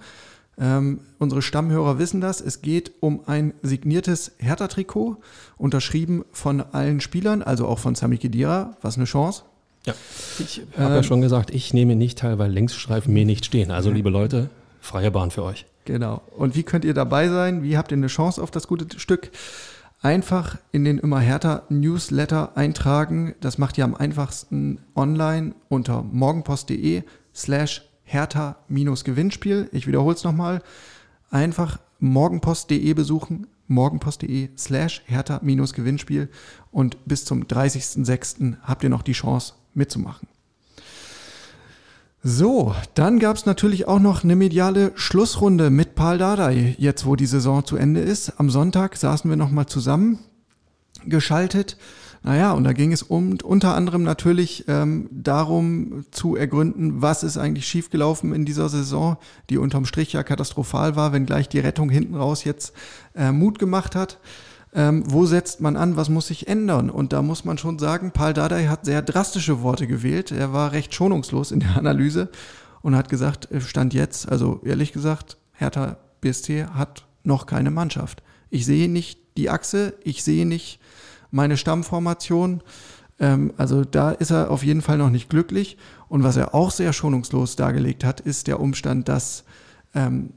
[0.59, 2.41] Ähm, unsere Stammhörer wissen das.
[2.41, 5.17] Es geht um ein signiertes Hertha-Trikot,
[5.57, 8.77] unterschrieben von allen Spielern, also auch von Sami Khedira.
[8.83, 9.45] Was eine Chance.
[9.87, 9.95] Ja,
[10.39, 13.71] ich habe ähm, ja schon gesagt, ich nehme nicht teil, weil Längsstreifen mir nicht stehen.
[13.71, 14.51] Also liebe Leute,
[14.81, 15.65] freie Bahn für euch.
[15.87, 16.21] Genau.
[16.37, 17.63] Und wie könnt ihr dabei sein?
[17.63, 19.31] Wie habt ihr eine Chance auf das gute Stück?
[20.03, 23.35] Einfach in den immer härter Newsletter eintragen.
[23.41, 27.03] Das macht ihr am einfachsten online unter morgenpost.de
[27.35, 29.69] slash härter-gewinnspiel.
[29.73, 30.63] Ich wiederhole es nochmal.
[31.31, 36.31] Einfach morgenpost.de besuchen, morgenpost.de slash härter-gewinnspiel
[36.71, 38.57] und bis zum 30.06.
[38.63, 40.29] habt ihr noch die Chance mitzumachen.
[42.23, 47.17] So, dann gab es natürlich auch noch eine mediale Schlussrunde mit Paul Dardai, jetzt wo
[47.17, 48.35] die Saison zu Ende ist.
[48.39, 50.19] Am Sonntag saßen wir nochmal zusammen,
[51.07, 51.79] geschaltet.
[52.23, 57.39] Naja, und da ging es um, unter anderem natürlich ähm, darum zu ergründen, was ist
[57.39, 59.17] eigentlich schiefgelaufen in dieser Saison,
[59.49, 62.75] die unterm Strich ja katastrophal war, wenngleich die Rettung hinten raus jetzt
[63.15, 64.19] äh, Mut gemacht hat.
[64.73, 66.91] Ähm, wo setzt man an, was muss sich ändern?
[66.91, 70.31] Und da muss man schon sagen, Paul Dardai hat sehr drastische Worte gewählt.
[70.31, 72.29] Er war recht schonungslos in der Analyse
[72.83, 78.23] und hat gesagt, äh, Stand jetzt, also ehrlich gesagt, Hertha BSC hat noch keine Mannschaft.
[78.49, 80.81] Ich sehe nicht die Achse, ich sehe nicht
[81.31, 82.63] meine Stammformation.
[83.19, 85.79] Ähm, also da ist er auf jeden Fall noch nicht glücklich.
[86.09, 89.45] Und was er auch sehr schonungslos dargelegt hat, ist der Umstand, dass
[89.95, 90.31] ähm,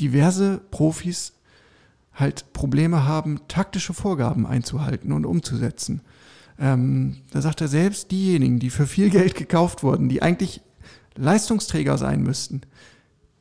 [0.00, 1.32] diverse Profis
[2.18, 6.02] halt Probleme haben, taktische Vorgaben einzuhalten und umzusetzen.
[6.58, 10.60] Ähm, da sagt er selbst, diejenigen, die für viel Geld gekauft wurden, die eigentlich
[11.16, 12.62] Leistungsträger sein müssten,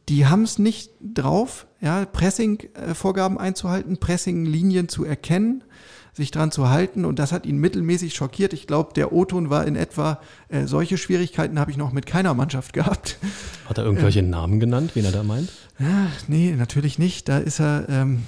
[0.09, 5.63] die haben es nicht drauf, ja, Pressing-Vorgaben einzuhalten, Pressing-Linien zu erkennen,
[6.13, 8.53] sich dran zu halten und das hat ihn mittelmäßig schockiert.
[8.53, 12.33] Ich glaube, der O-Ton war in etwa, äh, solche Schwierigkeiten habe ich noch mit keiner
[12.33, 13.17] Mannschaft gehabt.
[13.67, 15.51] Hat er irgendwelche ähm, Namen genannt, wen er da meint?
[15.77, 17.29] Ja, nee, natürlich nicht.
[17.29, 18.23] Da ist er, ähm,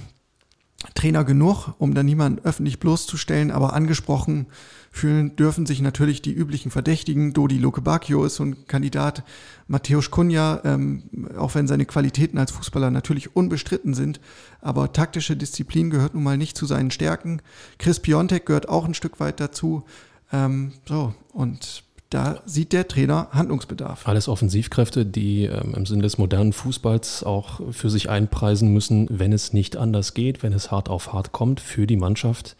[0.96, 4.48] Trainer genug, um da niemanden öffentlich bloßzustellen, aber angesprochen
[4.92, 7.34] fühlen dürfen sich natürlich die üblichen Verdächtigen.
[7.34, 9.24] Dodi Lokebakio ist so ein Kandidat,
[9.68, 11.04] Matthäus Kunja, ähm,
[11.38, 14.20] auch wenn seine Qualitäten als Fußballer natürlich unbestritten sind,
[14.62, 17.42] aber taktische Disziplin gehört nun mal nicht zu seinen Stärken.
[17.78, 19.84] Chris Piontek gehört auch ein Stück weit dazu.
[20.32, 24.08] Ähm, so, und da sieht der Trainer Handlungsbedarf.
[24.08, 29.32] Alles Offensivkräfte, die ähm, im Sinne des modernen Fußballs auch für sich einpreisen müssen, wenn
[29.32, 32.56] es nicht anders geht, wenn es hart auf hart kommt, für die Mannschaft,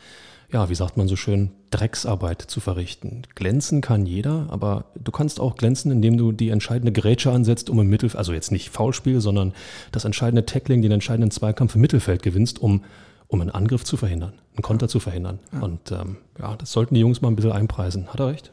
[0.52, 3.24] ja, wie sagt man so schön, Drecksarbeit zu verrichten.
[3.36, 7.80] Glänzen kann jeder, aber du kannst auch glänzen, indem du die entscheidende Grätsche ansetzt, um
[7.80, 9.54] im Mittelfeld, also jetzt nicht Foulspiel, sondern
[9.92, 12.84] das entscheidende Tackling, den entscheidenden Zweikampf im Mittelfeld gewinnst, um
[13.32, 15.38] um einen Angriff zu verhindern, einen Konter zu verhindern.
[15.54, 15.60] Ja.
[15.60, 18.08] Und ähm, ja, das sollten die Jungs mal ein bisschen einpreisen.
[18.08, 18.52] Hat er recht?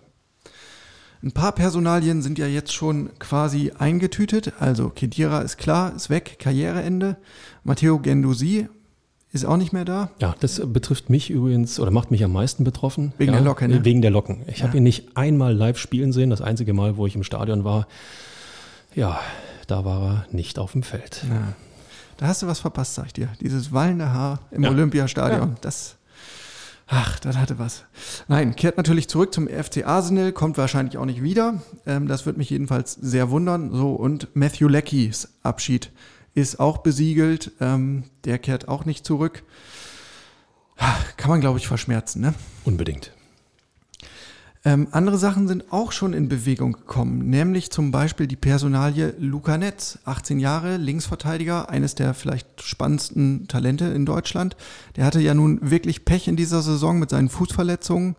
[1.23, 4.53] Ein paar Personalien sind ja jetzt schon quasi eingetütet.
[4.61, 7.17] Also Kedira ist klar, ist weg, Karriereende.
[7.65, 8.69] Matteo Gendusi
[9.33, 10.11] ist auch nicht mehr da.
[10.21, 13.13] Ja, das betrifft mich übrigens oder macht mich am meisten betroffen.
[13.19, 13.71] Wegen ja, der Locken.
[13.71, 13.85] Ne?
[13.85, 14.43] Wegen der Locken.
[14.47, 14.67] Ich ja.
[14.67, 16.31] habe ihn nicht einmal live spielen sehen.
[16.31, 17.87] Das einzige Mal, wo ich im Stadion war,
[18.95, 19.19] ja,
[19.67, 21.25] da war er nicht auf dem Feld.
[21.29, 21.55] Ja.
[22.17, 23.29] Da hast du was verpasst, sag ich dir.
[23.41, 25.57] Dieses wallende Haar im Olympiastadion.
[25.61, 25.96] Das
[26.89, 27.85] Ach, das hatte was.
[28.29, 31.61] Nein, kehrt natürlich zurück zum FC Arsenal, kommt wahrscheinlich auch nicht wieder.
[31.85, 33.73] Ähm, das wird mich jedenfalls sehr wundern.
[33.73, 35.91] So, und Matthew Leckys Abschied
[36.35, 37.53] ist auch besiegelt.
[37.61, 39.43] Ähm, der kehrt auch nicht zurück.
[41.17, 42.35] Kann man, glaube ich, verschmerzen, ne?
[42.65, 43.16] Unbedingt.
[44.67, 49.57] Ähm, andere Sachen sind auch schon in Bewegung gekommen, nämlich zum Beispiel die Personalie Luca
[49.57, 54.57] Netz, 18 Jahre, Linksverteidiger, eines der vielleicht spannendsten Talente in Deutschland.
[54.97, 58.17] Der hatte ja nun wirklich Pech in dieser Saison mit seinen Fußverletzungen,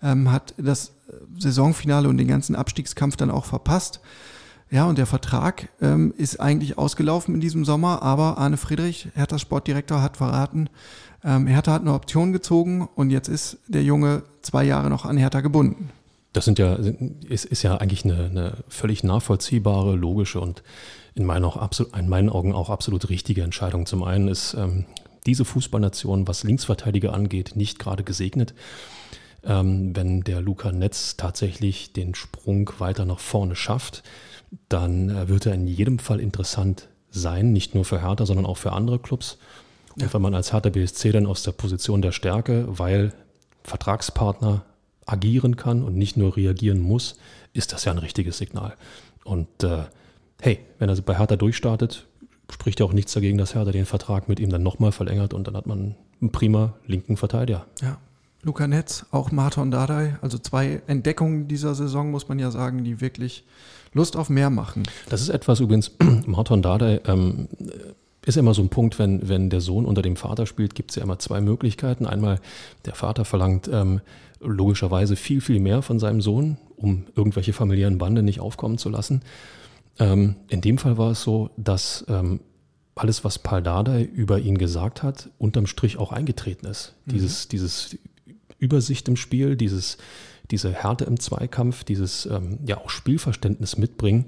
[0.00, 0.92] ähm, hat das
[1.36, 4.00] Saisonfinale und den ganzen Abstiegskampf dann auch verpasst.
[4.70, 9.40] Ja, und der Vertrag ähm, ist eigentlich ausgelaufen in diesem Sommer, aber Arne Friedrich, Herthas
[9.40, 10.70] Sportdirektor, hat verraten,
[11.24, 15.16] ähm, Hertha hat eine Option gezogen und jetzt ist der Junge zwei Jahre noch an
[15.16, 15.90] Hertha gebunden.
[16.32, 16.78] Das sind ja,
[17.28, 20.62] ist, ist ja eigentlich eine, eine völlig nachvollziehbare, logische und
[21.14, 23.84] in meinen, auch absolut, in meinen Augen auch absolut richtige Entscheidung.
[23.86, 24.86] Zum einen ist ähm,
[25.26, 28.54] diese Fußballnation, was Linksverteidiger angeht, nicht gerade gesegnet.
[29.42, 34.02] Ähm, wenn der Luca Netz tatsächlich den Sprung weiter nach vorne schafft,
[34.68, 38.58] dann äh, wird er in jedem Fall interessant sein, nicht nur für Hertha, sondern auch
[38.58, 39.38] für andere Clubs.
[39.94, 40.12] Und ja.
[40.12, 43.12] wenn man als Hertha BSC dann aus der Position der Stärke, weil
[43.64, 44.64] Vertragspartner
[45.06, 47.16] agieren kann und nicht nur reagieren muss,
[47.52, 48.74] ist das ja ein richtiges Signal.
[49.24, 49.84] Und äh,
[50.40, 52.06] hey, wenn er bei Hertha durchstartet,
[52.50, 55.46] spricht ja auch nichts dagegen, dass Hertha den Vertrag mit ihm dann nochmal verlängert und
[55.46, 57.66] dann hat man einen prima linken Verteidiger.
[57.80, 57.98] Ja.
[58.42, 63.02] Luca Netz, auch Marton Dardai, also zwei Entdeckungen dieser Saison, muss man ja sagen, die
[63.02, 63.44] wirklich
[63.92, 64.84] Lust auf mehr machen.
[65.10, 65.90] Das ist etwas übrigens,
[66.26, 67.48] Marton Dardai ähm,
[68.26, 70.96] ist immer so ein Punkt, wenn, wenn der Sohn unter dem Vater spielt, gibt es
[70.96, 72.06] ja immer zwei Möglichkeiten.
[72.06, 72.40] Einmal,
[72.84, 74.00] der Vater verlangt ähm,
[74.40, 79.22] logischerweise viel, viel mehr von seinem Sohn, um irgendwelche familiären Bande nicht aufkommen zu lassen.
[79.98, 82.40] Ähm, in dem Fall war es so, dass ähm,
[82.94, 86.94] alles, was Paul Dardai über ihn gesagt hat, unterm Strich auch eingetreten ist.
[87.06, 87.12] Mhm.
[87.12, 87.96] Dieses, dieses
[88.58, 89.96] Übersicht im Spiel, dieses,
[90.50, 94.26] diese Härte im Zweikampf, dieses ähm, ja auch Spielverständnis mitbringen,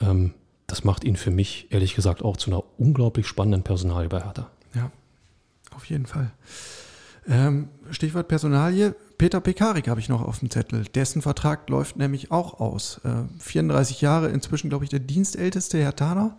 [0.00, 0.34] ähm,
[0.66, 4.50] das macht ihn für mich ehrlich gesagt auch zu einer unglaublich spannenden Personalie bei Hertha.
[4.74, 4.90] Ja,
[5.74, 6.32] auf jeden Fall.
[7.28, 8.94] Ähm, Stichwort Personalie.
[9.18, 10.84] Peter Pekarik habe ich noch auf dem Zettel.
[10.84, 13.00] Dessen Vertrag läuft nämlich auch aus.
[13.04, 16.36] Äh, 34 Jahre, inzwischen glaube ich der dienstälteste Herr Taner.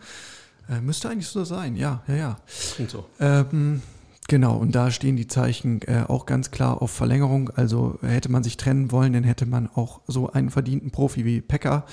[0.70, 2.38] Äh, müsste eigentlich so sein, ja, ja, ja.
[2.76, 3.06] Klingt so.
[3.20, 3.82] Ähm,
[4.28, 7.50] genau, und da stehen die Zeichen äh, auch ganz klar auf Verlängerung.
[7.52, 11.40] Also hätte man sich trennen wollen, dann hätte man auch so einen verdienten Profi wie
[11.40, 11.86] Pekka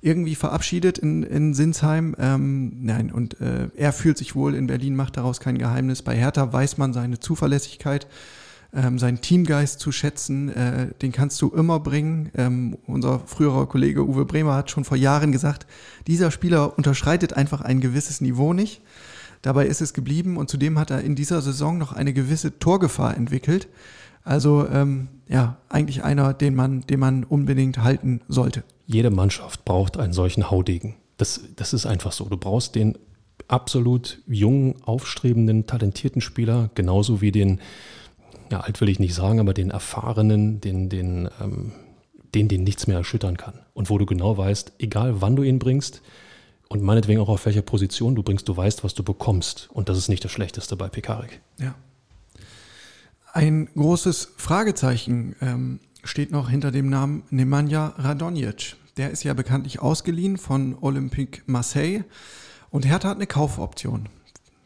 [0.00, 2.14] irgendwie verabschiedet in, in Sinsheim.
[2.18, 6.02] Ähm, nein, und äh, er fühlt sich wohl in Berlin, macht daraus kein Geheimnis.
[6.02, 8.06] Bei Hertha weiß man seine Zuverlässigkeit,
[8.72, 10.50] ähm, seinen Teamgeist zu schätzen.
[10.50, 12.30] Äh, den kannst du immer bringen.
[12.36, 15.66] Ähm, unser früherer Kollege Uwe Bremer hat schon vor Jahren gesagt,
[16.06, 18.82] dieser Spieler unterschreitet einfach ein gewisses Niveau nicht.
[19.42, 23.16] Dabei ist es geblieben und zudem hat er in dieser Saison noch eine gewisse Torgefahr
[23.16, 23.68] entwickelt.
[24.24, 29.98] Also ähm, ja, eigentlich einer, den man, den man unbedingt halten sollte jede Mannschaft braucht
[29.98, 30.96] einen solchen Haudegen.
[31.18, 32.24] Das, das ist einfach so.
[32.24, 32.96] Du brauchst den
[33.46, 37.60] absolut jungen, aufstrebenden, talentierten Spieler, genauso wie den,
[38.50, 41.72] ja, alt will ich nicht sagen, aber den erfahrenen, den, den, ähm,
[42.34, 43.60] den, den nichts mehr erschüttern kann.
[43.74, 46.00] Und wo du genau weißt, egal wann du ihn bringst
[46.68, 49.68] und meinetwegen auch auf welcher Position du bringst, du weißt, was du bekommst.
[49.72, 51.42] Und das ist nicht das Schlechteste bei Pekarik.
[51.58, 51.74] Ja.
[53.34, 58.76] Ein großes Fragezeichen ähm, steht noch hinter dem Namen Nemanja Radonjic.
[58.96, 62.02] Der ist ja bekanntlich ausgeliehen von Olympique Marseille
[62.70, 64.08] und Hertha hat eine Kaufoption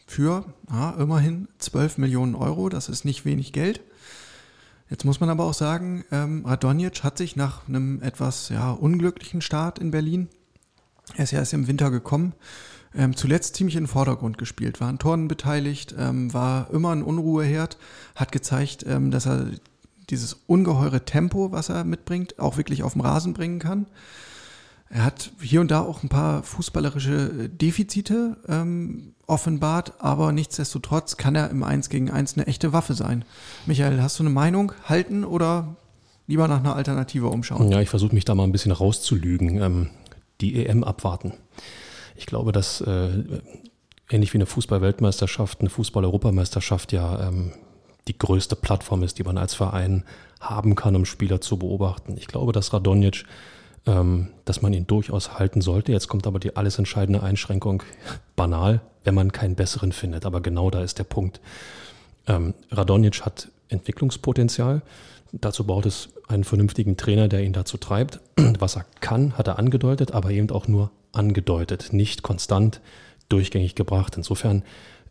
[0.07, 2.69] für ja, immerhin 12 Millionen Euro.
[2.69, 3.81] Das ist nicht wenig Geld.
[4.89, 9.41] Jetzt muss man aber auch sagen, ähm, Radonjic hat sich nach einem etwas ja, unglücklichen
[9.41, 10.29] Start in Berlin,
[11.17, 12.35] er ist ja erst im Winter gekommen,
[12.95, 17.03] ähm, zuletzt ziemlich in den Vordergrund gespielt, war an Toren beteiligt, ähm, war immer ein
[17.03, 17.79] Unruheherd,
[18.15, 19.47] hat gezeigt, ähm, dass er
[20.11, 23.87] dieses ungeheure Tempo, was er mitbringt, auch wirklich auf dem Rasen bringen kann.
[24.89, 31.35] Er hat hier und da auch ein paar fußballerische Defizite ähm, offenbart, aber nichtsdestotrotz kann
[31.35, 33.25] er im 1 gegen 1 eine echte Waffe sein.
[33.65, 34.73] Michael, hast du eine Meinung?
[34.85, 35.77] Halten oder
[36.27, 37.71] lieber nach einer Alternative umschauen?
[37.73, 39.63] Ja, ich versuche mich da mal ein bisschen rauszulügen.
[39.63, 39.91] Ähm,
[40.43, 41.33] die EM abwarten.
[42.17, 43.23] Ich glaube, dass äh,
[44.11, 47.53] ähnlich wie eine Fußball-Weltmeisterschaft, eine Fußball-Europameisterschaft ja ähm,
[48.09, 50.05] die größte Plattform ist, die man als Verein
[50.41, 52.17] haben kann, um Spieler zu beobachten.
[52.17, 53.25] Ich glaube, dass Radonjic,
[53.87, 55.93] ähm, dass man ihn durchaus halten sollte.
[55.93, 57.83] Jetzt kommt aber die alles entscheidende Einschränkung,
[58.35, 60.27] banal, wenn man keinen besseren findet.
[60.27, 61.41] Aber genau da ist der Punkt.
[62.27, 64.83] Ähm, Radonjic hat Entwicklungspotenzial.
[65.33, 68.21] Dazu braucht es einen vernünftigen Trainer, der ihn dazu treibt.
[68.59, 72.81] Was er kann, hat er angedeutet, aber eben auch nur angedeutet, nicht konstant
[73.29, 74.17] durchgängig gebracht.
[74.17, 74.63] Insofern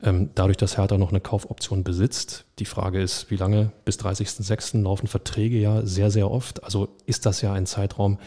[0.02, 4.82] dadurch, dass Hertha noch eine Kaufoption besitzt, die Frage ist, wie lange bis 30.06.
[4.82, 6.64] laufen Verträge ja sehr, sehr oft.
[6.64, 8.18] Also ist das ja ein Zeitraum,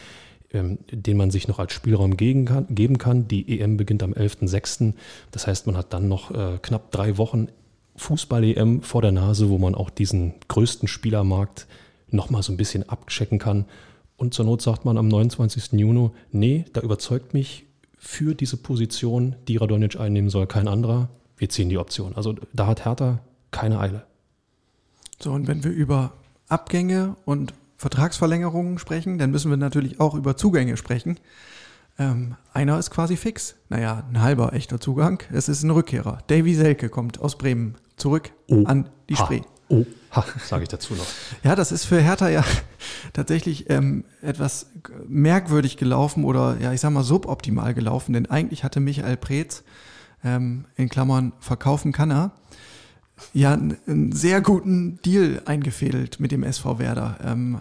[0.52, 2.66] ähm, den man sich noch als Spielraum geben kann.
[2.70, 3.26] Geben kann.
[3.26, 4.94] Die EM beginnt am 11.06.
[5.32, 7.48] Das heißt, man hat dann noch äh, knapp drei Wochen
[7.96, 11.66] Fußball-EM vor der Nase, wo man auch diesen größten Spielermarkt
[12.08, 13.64] nochmal so ein bisschen abchecken kann.
[14.16, 15.72] Und zur Not sagt man am 29.
[15.72, 17.64] Juni, nee, da überzeugt mich
[17.98, 22.14] für diese Position, die Radonic einnehmen soll, kein anderer wir ziehen die Option.
[22.14, 23.20] Also da hat Hertha
[23.50, 24.04] keine Eile.
[25.20, 26.12] So, und wenn wir über
[26.48, 31.18] Abgänge und Vertragsverlängerungen sprechen, dann müssen wir natürlich auch über Zugänge sprechen.
[31.98, 33.56] Ähm, einer ist quasi fix.
[33.68, 35.22] Naja, ein halber echter Zugang.
[35.32, 36.18] Es ist ein Rückkehrer.
[36.26, 39.42] Davy Selke kommt aus Bremen zurück oh, an die Spree.
[39.68, 41.06] Oh, ha, sage ich dazu noch.
[41.42, 42.44] ja, das ist für Hertha ja
[43.12, 44.66] tatsächlich ähm, etwas
[45.06, 49.62] merkwürdig gelaufen oder ja, ich sag mal suboptimal gelaufen, denn eigentlich hatte Michael Preetz
[50.24, 52.32] ähm, in Klammern verkaufen kann er,
[53.32, 57.18] ja einen sehr guten Deal eingefädelt mit dem SV Werder.
[57.22, 57.60] Ähm,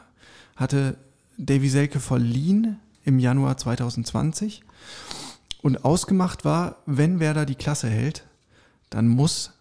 [0.55, 0.97] hatte
[1.37, 4.63] Davy Selke verliehen im Januar 2020
[5.61, 8.25] und ausgemacht war, wenn Werder die Klasse hält,
[8.89, 9.53] dann muss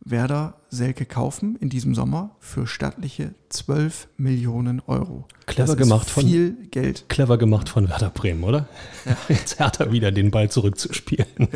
[0.00, 5.26] Werder Selke kaufen in diesem Sommer für stattliche 12 Millionen Euro.
[5.46, 7.06] Clever gemacht von viel Geld.
[7.08, 8.68] Clever gemacht von Werder Bremen, oder?
[9.04, 9.16] Ja.
[9.28, 11.26] Jetzt hat er wieder den Ball zurückzuspielen.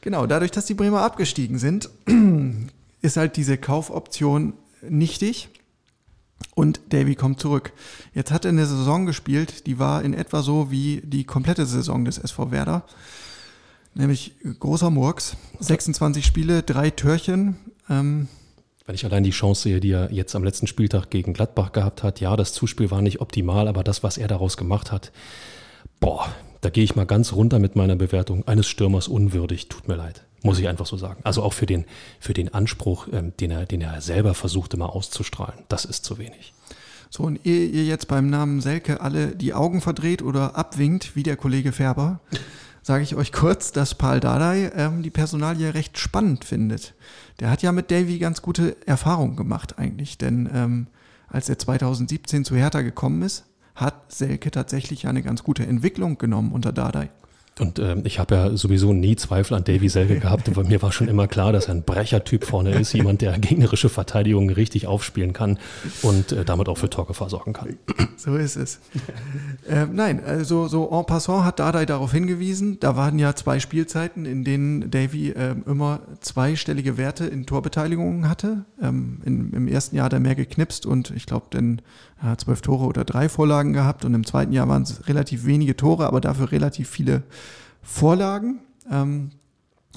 [0.00, 1.88] Genau, dadurch, dass die Bremer abgestiegen sind,
[3.02, 4.54] ist halt diese Kaufoption
[4.88, 5.48] nichtig.
[6.56, 7.72] Und Davy kommt zurück.
[8.12, 12.04] Jetzt hat er eine Saison gespielt, die war in etwa so wie die komplette Saison
[12.04, 12.84] des SV Werder.
[13.94, 15.36] Nämlich großer Murks.
[15.60, 17.56] 26 Spiele, drei Törchen,
[17.92, 18.28] ähm,
[18.86, 22.02] wenn ich allein die Chance sehe, die er jetzt am letzten Spieltag gegen Gladbach gehabt
[22.02, 25.12] hat, ja, das Zuspiel war nicht optimal, aber das, was er daraus gemacht hat,
[26.00, 26.26] boah,
[26.60, 28.46] da gehe ich mal ganz runter mit meiner Bewertung.
[28.46, 30.24] Eines Stürmers unwürdig, tut mir leid.
[30.42, 31.20] Muss ich einfach so sagen.
[31.22, 31.84] Also auch für den,
[32.18, 35.60] für den Anspruch, ähm, den, er, den er selber versucht immer auszustrahlen.
[35.68, 36.52] Das ist zu wenig.
[37.10, 41.22] So, und ehe ihr jetzt beim Namen Selke alle die Augen verdreht oder abwinkt, wie
[41.22, 42.20] der Kollege Färber,
[42.82, 46.94] sage ich euch kurz, dass Paul Dardai ähm, die Personalie recht spannend findet.
[47.40, 50.86] Der hat ja mit Davy ganz gute Erfahrungen gemacht eigentlich, denn ähm,
[51.28, 56.52] als er 2017 zu Hertha gekommen ist, hat Selke tatsächlich eine ganz gute Entwicklung genommen
[56.52, 57.10] unter Dardai.
[57.58, 60.90] Und ähm, ich habe ja sowieso nie Zweifel an Davy Selke gehabt, aber mir war
[60.90, 65.34] schon immer klar, dass er ein Brechertyp vorne ist, jemand, der gegnerische Verteidigung richtig aufspielen
[65.34, 65.58] kann
[66.00, 67.76] und äh, damit auch für Torgefahr sorgen kann.
[68.16, 68.80] So ist es.
[69.68, 74.24] äh, nein, also so en passant hat Dardai darauf hingewiesen, da waren ja zwei Spielzeiten,
[74.24, 78.64] in denen Davy äh, immer zweistellige Werte in Torbeteiligungen hatte.
[78.80, 81.82] Ähm, in, Im ersten Jahr hat er mehr geknipst und ich glaube, dann
[82.38, 86.06] zwölf Tore oder drei Vorlagen gehabt und im zweiten Jahr waren es relativ wenige Tore,
[86.06, 87.24] aber dafür relativ viele
[87.82, 88.60] Vorlagen.
[88.90, 89.30] Ähm,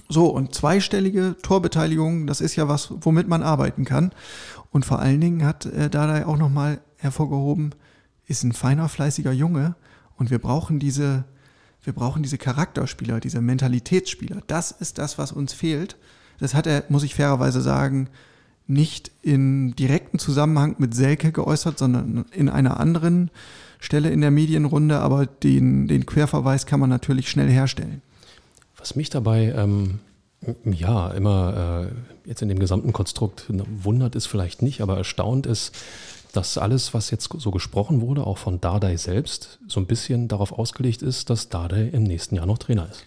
[0.09, 4.11] so, und zweistellige Torbeteiligung, das ist ja was, womit man arbeiten kann.
[4.71, 7.73] Und vor allen Dingen hat äh, Dada auch nochmal hervorgehoben,
[8.25, 9.75] ist ein feiner, fleißiger Junge
[10.17, 11.25] und wir brauchen diese,
[11.83, 14.41] wir brauchen diese Charakterspieler, diese Mentalitätsspieler.
[14.47, 15.97] Das ist das, was uns fehlt.
[16.39, 18.09] Das hat er, muss ich fairerweise sagen,
[18.67, 23.29] nicht in direkten Zusammenhang mit Selke geäußert, sondern in einer anderen
[23.85, 28.01] Stelle in der Medienrunde, aber den, den Querverweis kann man natürlich schnell herstellen.
[28.77, 29.99] Was mich dabei ähm,
[30.65, 35.75] ja immer äh, jetzt in dem gesamten Konstrukt wundert, ist vielleicht nicht, aber erstaunt ist,
[36.33, 40.51] dass alles, was jetzt so gesprochen wurde, auch von Dardai selbst, so ein bisschen darauf
[40.51, 43.05] ausgelegt ist, dass Dardai im nächsten Jahr noch Trainer ist.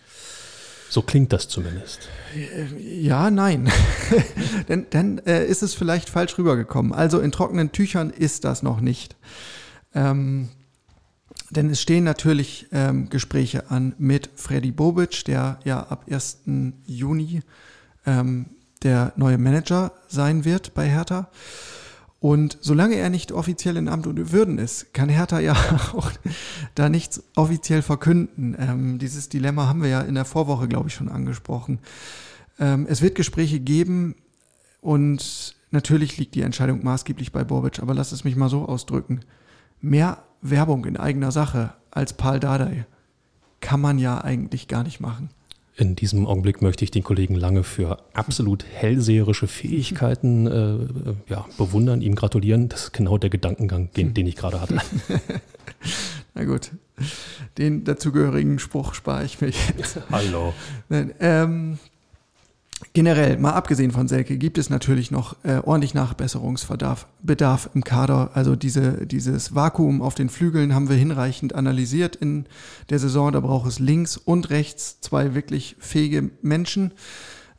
[0.90, 2.08] So klingt das zumindest.
[2.78, 3.70] Ja, nein.
[4.68, 6.94] denn dann äh, ist es vielleicht falsch rübergekommen.
[6.94, 9.16] Also in trockenen Tüchern ist das noch nicht.
[9.94, 10.48] Ähm,
[11.50, 16.42] denn es stehen natürlich ähm, Gespräche an mit Freddy Bobic, der ja ab 1.
[16.86, 17.40] Juni
[18.06, 18.46] ähm,
[18.82, 21.30] der neue Manager sein wird bei Hertha.
[22.20, 25.52] Und solange er nicht offiziell in Amt und Würden ist, kann Hertha ja
[25.94, 26.10] auch
[26.74, 28.56] da nichts offiziell verkünden.
[28.58, 31.78] Ähm, dieses Dilemma haben wir ja in der Vorwoche, glaube ich, schon angesprochen.
[32.58, 34.16] Ähm, es wird Gespräche geben
[34.80, 39.20] und natürlich liegt die Entscheidung maßgeblich bei Bobic, aber lass es mich mal so ausdrücken.
[39.80, 42.86] Mehr Werbung in eigener Sache als Paul Dardai
[43.60, 45.30] kann man ja eigentlich gar nicht machen.
[45.76, 52.02] In diesem Augenblick möchte ich den Kollegen Lange für absolut hellseherische Fähigkeiten äh, ja, bewundern,
[52.02, 52.68] ihm gratulieren.
[52.68, 54.78] Das ist genau der Gedankengang, den, den ich gerade hatte.
[56.34, 56.72] Na gut,
[57.58, 60.00] den dazugehörigen Spruch spare ich mir jetzt.
[60.10, 60.52] Hallo.
[60.88, 61.78] Nein, ähm,
[62.92, 68.30] Generell, mal abgesehen von Selke, gibt es natürlich noch äh, ordentlich Nachbesserungsbedarf Bedarf im Kader.
[68.34, 72.46] Also diese, dieses Vakuum auf den Flügeln haben wir hinreichend analysiert in
[72.88, 73.32] der Saison.
[73.32, 76.92] Da braucht es links und rechts zwei wirklich fähige Menschen,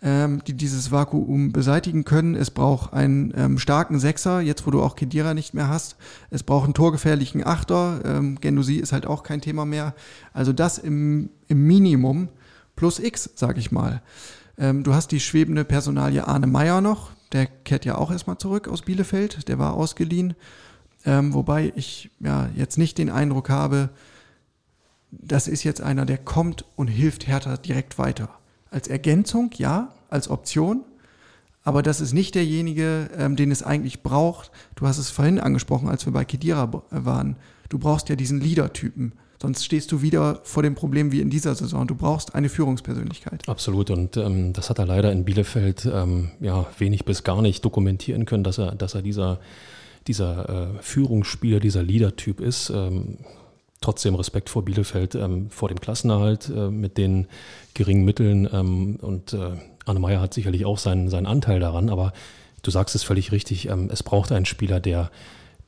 [0.01, 2.35] ähm, die dieses Vakuum beseitigen können.
[2.35, 5.97] Es braucht einen ähm, starken Sechser, jetzt wo du auch Kedira nicht mehr hast.
[6.29, 7.99] Es braucht einen torgefährlichen Achter.
[8.05, 9.95] Ähm, Gendusi ist halt auch kein Thema mehr.
[10.31, 12.29] Also das im, im Minimum
[12.77, 14.01] plus X, sag ich mal.
[14.59, 18.67] Ähm, du hast die schwebende Personalie Arne Meyer noch, der kehrt ja auch erstmal zurück
[18.67, 20.35] aus Bielefeld, der war ausgeliehen.
[21.05, 23.89] Ähm, wobei ich ja jetzt nicht den Eindruck habe,
[25.11, 28.29] das ist jetzt einer, der kommt und hilft Hertha direkt weiter.
[28.69, 30.83] Als Ergänzung, ja, als Option,
[31.63, 34.51] aber das ist nicht derjenige, ähm, den es eigentlich braucht.
[34.75, 37.37] Du hast es vorhin angesprochen, als wir bei Kedira waren.
[37.69, 39.13] Du brauchst ja diesen Leader-Typen.
[39.41, 41.87] Sonst stehst du wieder vor dem Problem wie in dieser Saison.
[41.87, 43.47] Du brauchst eine Führungspersönlichkeit.
[43.47, 43.89] Absolut.
[43.89, 48.25] Und ähm, das hat er leider in Bielefeld ähm, ja, wenig bis gar nicht dokumentieren
[48.25, 49.39] können, dass er, dass er dieser,
[50.07, 52.69] dieser äh, Führungsspieler, dieser Leader-Typ ist.
[52.69, 53.19] Ähm,
[53.79, 57.27] trotzdem Respekt vor Bielefeld, ähm, vor dem Klassenerhalt äh, mit den
[57.75, 58.49] geringen Mitteln.
[58.51, 59.51] Ähm, und äh,
[59.85, 61.89] Anne Meyer hat sicherlich auch seinen, seinen Anteil daran.
[61.89, 62.11] Aber
[62.61, 63.69] du sagst es völlig richtig.
[63.69, 65.11] Ähm, es braucht einen Spieler, der,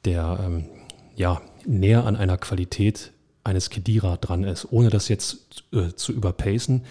[0.03, 0.61] der
[1.15, 6.85] ja, näher an einer Qualität eines Kedira dran ist, ohne das jetzt äh, zu überpacen.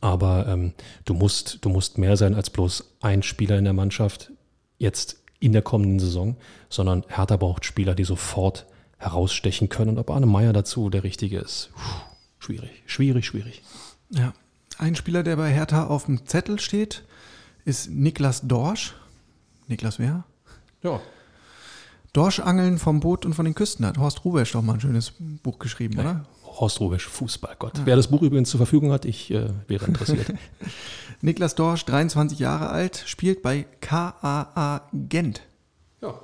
[0.00, 0.72] Aber ähm,
[1.04, 4.30] du, musst, du musst mehr sein als bloß ein Spieler in der Mannschaft
[4.78, 6.36] jetzt in der kommenden Saison,
[6.68, 8.66] sondern Hertha braucht Spieler, die sofort
[8.98, 9.90] herausstechen können.
[9.90, 11.80] Und ob Arne Meyer dazu der Richtige ist, puh,
[12.38, 13.62] schwierig, schwierig, schwierig.
[14.10, 14.32] Ja,
[14.78, 17.02] ein Spieler, der bei Hertha auf dem Zettel steht,
[17.64, 18.94] ist Niklas Dorsch.
[19.66, 20.24] Niklas wer?
[20.82, 21.00] Ja,
[22.16, 25.12] Dorschangeln vom Boot und von den Küsten hat Horst Rubesch doch mal ein schönes
[25.42, 26.24] Buch geschrieben, oder?
[26.44, 27.78] Horst Rubesch, Fußballgott.
[27.78, 27.86] Ja.
[27.86, 30.32] Wer das Buch übrigens zur Verfügung hat, ich äh, wäre interessiert.
[31.20, 35.42] Niklas Dorsch, 23 Jahre alt, spielt bei KAA Gent.
[36.00, 36.14] Ja.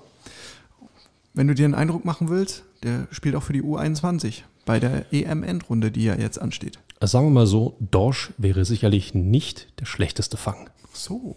[1.35, 5.13] Wenn du dir einen Eindruck machen willst, der spielt auch für die U21 bei der
[5.13, 6.79] EM-Endrunde, die ja jetzt ansteht?
[7.03, 10.71] Sagen wir mal so, Dorsch wäre sicherlich nicht der schlechteste Fang.
[10.95, 11.37] So.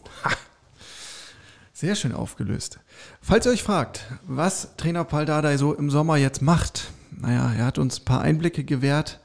[1.78, 2.80] Sehr schön aufgelöst.
[3.20, 7.80] Falls ihr euch fragt, was Trainer Paldadei so im Sommer jetzt macht, naja, er hat
[7.80, 9.20] uns ein paar Einblicke gewährt.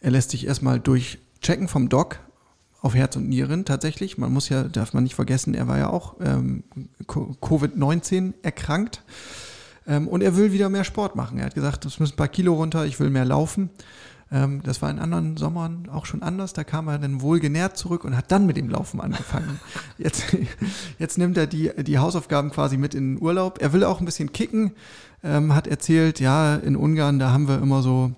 [0.00, 2.18] Er lässt sich erstmal durchchecken vom Doc
[2.80, 4.18] auf Herz und Nieren tatsächlich.
[4.18, 6.64] Man muss ja, darf man nicht vergessen, er war ja auch ähm,
[7.06, 9.04] Covid-19 erkrankt.
[9.86, 11.38] Ähm, und er will wieder mehr Sport machen.
[11.38, 13.70] Er hat gesagt, es müssen ein paar Kilo runter, ich will mehr laufen.
[14.32, 16.52] Ähm, das war in anderen Sommern auch schon anders.
[16.52, 19.60] Da kam er dann wohl genährt zurück und hat dann mit dem Laufen angefangen.
[19.98, 20.36] Jetzt,
[20.98, 23.62] jetzt nimmt er die, die Hausaufgaben quasi mit in den Urlaub.
[23.62, 24.72] Er will auch ein bisschen kicken.
[25.24, 28.12] Ähm, hat erzählt, ja, in Ungarn, da haben wir immer so,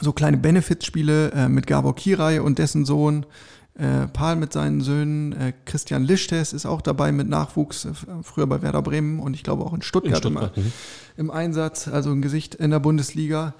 [0.00, 3.26] so kleine Benefits-Spiele äh, mit Gabor Kirai und dessen Sohn.
[3.78, 7.90] Äh, Paul mit seinen Söhnen, äh, Christian Lischtes ist auch dabei mit Nachwuchs, äh,
[8.22, 10.72] früher bei Werder Bremen und ich glaube auch in Stuttgart, in Stuttgart im,
[11.18, 13.54] im, Einsatz, also ein Gesicht in der Bundesliga.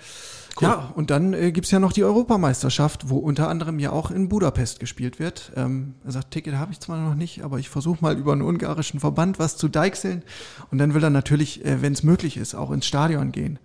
[0.59, 0.69] Cool.
[0.69, 4.11] Ja, und dann äh, gibt es ja noch die Europameisterschaft, wo unter anderem ja auch
[4.11, 5.53] in Budapest gespielt wird.
[5.55, 8.41] Ähm, er sagt, Ticket habe ich zwar noch nicht, aber ich versuche mal über einen
[8.41, 10.23] ungarischen Verband was zu deichseln.
[10.71, 13.59] Und dann will er natürlich, äh, wenn es möglich ist, auch ins Stadion gehen.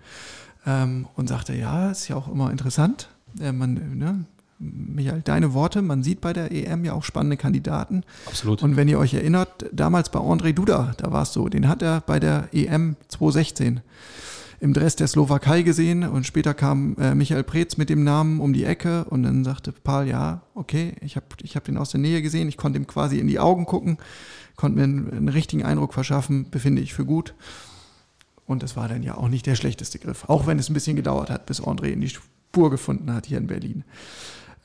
[0.66, 3.08] Ähm, und sagte, ja, ist ja auch immer interessant.
[3.40, 4.26] Äh, man, ne,
[4.60, 8.04] Michael, deine Worte, man sieht bei der EM ja auch spannende Kandidaten.
[8.28, 8.62] Absolut.
[8.62, 11.82] Und wenn ihr euch erinnert, damals bei André Duda, da war es so, den hat
[11.82, 13.82] er bei der EM 2016
[14.62, 18.54] im Dress der Slowakei gesehen und später kam äh, Michael Preetz mit dem Namen um
[18.54, 22.00] die Ecke und dann sagte Paul, ja, okay, ich habe ich hab den aus der
[22.00, 23.98] Nähe gesehen, ich konnte ihm quasi in die Augen gucken,
[24.56, 27.34] konnte mir einen, einen richtigen Eindruck verschaffen, befinde ich für gut.
[28.46, 30.96] Und das war dann ja auch nicht der schlechteste Griff, auch wenn es ein bisschen
[30.96, 33.84] gedauert hat, bis André in die Spur gefunden hat hier in Berlin.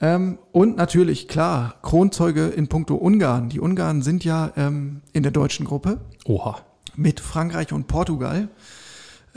[0.03, 3.49] Ähm, und natürlich, klar, Kronzeuge in puncto Ungarn.
[3.49, 6.01] Die Ungarn sind ja ähm, in der deutschen Gruppe.
[6.27, 6.59] Oha.
[6.97, 8.51] Mit Frankreich und Portugal.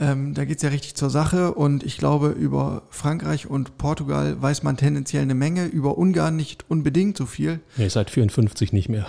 [0.00, 4.40] Ähm, da geht es ja richtig zur Sache und ich glaube, über Frankreich und Portugal
[4.40, 7.60] weiß man tendenziell eine Menge, über Ungarn nicht unbedingt so viel.
[7.76, 9.06] Nee, seit 54 nicht mehr.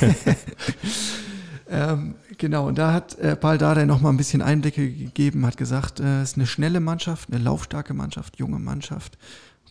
[1.70, 5.56] ähm, genau, und da hat äh, Paul Dardai noch mal ein bisschen Einblicke gegeben, hat
[5.56, 9.16] gesagt, äh, es ist eine schnelle Mannschaft, eine laufstarke Mannschaft, junge Mannschaft,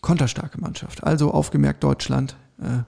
[0.00, 1.04] konterstarke Mannschaft.
[1.04, 2.82] Also aufgemerkt Deutschland, äh,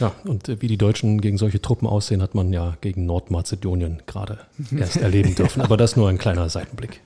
[0.00, 4.02] ja, und äh, wie die Deutschen gegen solche Truppen aussehen, hat man ja gegen Nordmazedonien
[4.06, 4.38] gerade
[4.76, 5.62] erst erleben dürfen.
[5.62, 7.00] Aber das nur ein kleiner Seitenblick.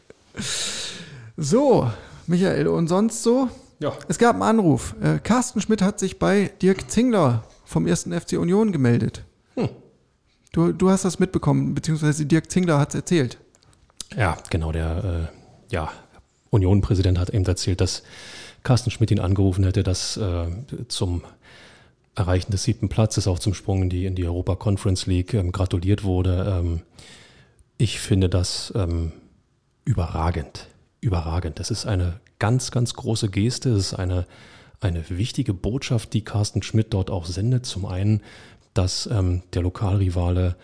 [1.36, 1.90] So,
[2.26, 3.48] Michael, und sonst so?
[3.78, 3.92] Ja.
[4.08, 4.94] Es gab einen Anruf.
[5.02, 8.08] Äh, Carsten Schmidt hat sich bei Dirk Zingler vom 1.
[8.10, 9.24] FC Union gemeldet.
[9.56, 9.70] Hm.
[10.52, 13.38] Du, du hast das mitbekommen, beziehungsweise Dirk Zingler hat es erzählt.
[14.16, 14.70] Ja, genau.
[14.70, 15.90] Der äh, ja,
[16.50, 18.02] Union-Präsident hat eben erzählt, dass
[18.62, 20.46] Carsten Schmidt ihn angerufen hätte, dass äh,
[20.88, 21.22] zum
[22.14, 25.52] Erreichen des siebten Platzes auch zum Sprung in die, in die Europa Conference League ähm,
[25.52, 26.60] gratuliert wurde.
[26.60, 26.82] Ähm,
[27.78, 29.12] ich finde das ähm,
[29.84, 30.68] überragend.
[31.00, 31.58] Überragend.
[31.58, 33.70] Das ist eine ganz, ganz große Geste.
[33.70, 34.26] Es ist eine,
[34.80, 37.66] eine wichtige Botschaft, die Carsten Schmidt dort auch sendet.
[37.66, 38.22] Zum einen,
[38.74, 40.56] dass ähm, der Lokalrivale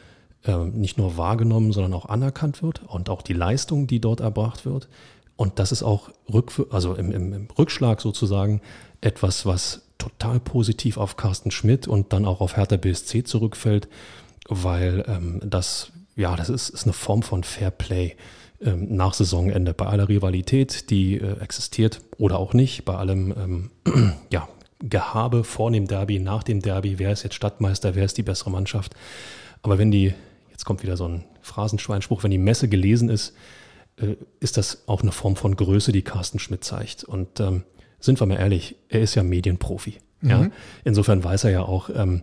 [0.44, 4.66] ähm, nicht nur wahrgenommen, sondern auch anerkannt wird und auch die Leistung, die dort erbracht
[4.66, 4.88] wird.
[5.36, 8.60] Und das ist auch rück, also im, im, im Rückschlag sozusagen
[9.00, 13.88] etwas, was total positiv auf Carsten Schmidt und dann auch auf Hertha BSC zurückfällt,
[14.48, 18.16] weil ähm, das, ja, das ist, ist eine Form von Fair Play
[18.60, 19.74] ähm, nach Saisonende.
[19.74, 24.48] Bei aller Rivalität, die äh, existiert oder auch nicht, bei allem, ähm, ja,
[24.80, 28.50] Gehabe vor dem Derby, nach dem Derby, wer ist jetzt Stadtmeister, wer ist die bessere
[28.50, 28.94] Mannschaft.
[29.62, 30.14] Aber wenn die,
[30.50, 33.34] jetzt kommt wieder so ein Phrasenschweinspruch, wenn die Messe gelesen ist,
[33.96, 37.04] äh, ist das auch eine Form von Größe, die Carsten Schmidt zeigt.
[37.04, 37.64] Und ähm,
[38.00, 39.98] sind wir mal ehrlich, er ist ja Medienprofi.
[40.20, 40.30] Mhm.
[40.30, 40.50] Ja?
[40.84, 42.22] Insofern weiß er ja auch, ähm,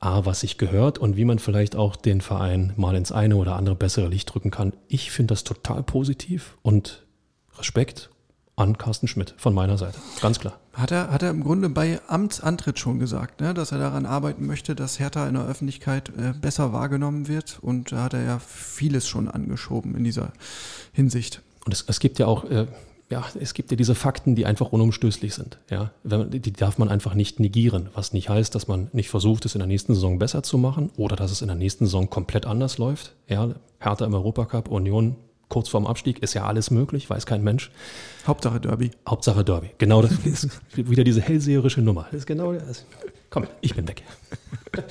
[0.00, 3.56] A, was sich gehört und wie man vielleicht auch den Verein mal ins eine oder
[3.56, 4.74] andere bessere Licht drücken kann.
[4.86, 7.06] Ich finde das total positiv und
[7.58, 8.10] Respekt
[8.56, 9.98] an Carsten Schmidt von meiner Seite.
[10.20, 10.60] Ganz klar.
[10.74, 14.46] Hat er, hat er im Grunde bei Amtsantritt schon gesagt, ne, dass er daran arbeiten
[14.46, 17.58] möchte, dass Hertha in der Öffentlichkeit äh, besser wahrgenommen wird.
[17.62, 20.32] Und da hat er ja vieles schon angeschoben in dieser
[20.92, 21.42] Hinsicht.
[21.64, 22.66] Und es, es gibt ja auch, äh,
[23.10, 25.58] ja, es gibt ja diese Fakten, die einfach unumstößlich sind.
[25.70, 29.54] Ja, die darf man einfach nicht negieren, was nicht heißt, dass man nicht versucht, es
[29.54, 32.46] in der nächsten Saison besser zu machen oder dass es in der nächsten Saison komplett
[32.46, 33.14] anders läuft.
[33.28, 35.16] Ja, Hertha im Europacup, Union
[35.48, 37.70] kurz vorm Abstieg, ist ja alles möglich, weiß kein Mensch.
[38.26, 38.90] Hauptsache Derby.
[39.08, 39.70] Hauptsache Derby.
[39.78, 42.06] Genau, das ist wieder diese hellseherische Nummer.
[42.10, 42.86] Das ist genau das.
[43.30, 44.02] Komm, ich bin weg.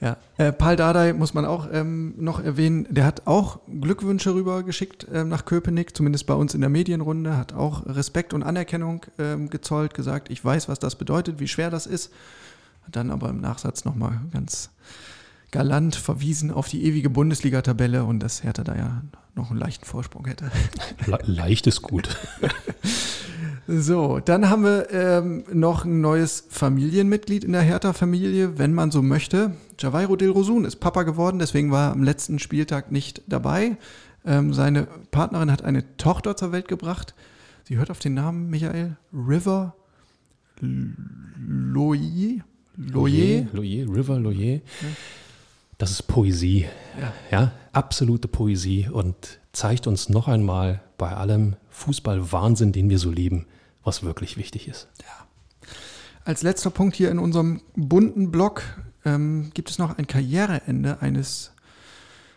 [0.00, 2.86] Ja, äh, Paul Dardai muss man auch ähm, noch erwähnen.
[2.90, 7.36] Der hat auch Glückwünsche rübergeschickt ähm, nach Köpenick, zumindest bei uns in der Medienrunde.
[7.36, 11.70] Hat auch Respekt und Anerkennung ähm, gezollt, gesagt, ich weiß, was das bedeutet, wie schwer
[11.70, 12.12] das ist.
[12.84, 14.70] Hat dann aber im Nachsatz nochmal ganz
[15.50, 19.02] galant verwiesen auf die ewige Bundesliga-Tabelle und dass Hertha da ja
[19.34, 20.50] noch einen leichten Vorsprung hätte.
[21.06, 22.16] Le leicht ist gut.
[23.68, 29.02] So, dann haben wir ähm, noch ein neues Familienmitglied in der Hertha-Familie, wenn man so
[29.02, 29.52] möchte.
[29.80, 33.76] Javairo Del Rosun ist Papa geworden, deswegen war er am letzten Spieltag nicht dabei.
[34.24, 37.14] Ähm, seine Partnerin hat eine Tochter zur Welt gebracht.
[37.64, 38.96] Sie hört auf den Namen, Michael?
[39.12, 39.74] River
[40.60, 42.44] Loyer?
[42.76, 43.46] Loyer?
[43.52, 44.60] Loyer, River Loyer.
[45.78, 46.66] Das ist Poesie.
[47.00, 47.12] Ja.
[47.30, 53.46] ja, absolute Poesie und zeigt uns noch einmal bei allem Fußballwahnsinn, den wir so lieben,
[53.86, 54.88] was wirklich wichtig ist.
[55.00, 55.26] Ja.
[56.24, 58.62] Als letzter Punkt hier in unserem bunten Block
[59.04, 61.52] ähm, gibt es noch ein Karriereende eines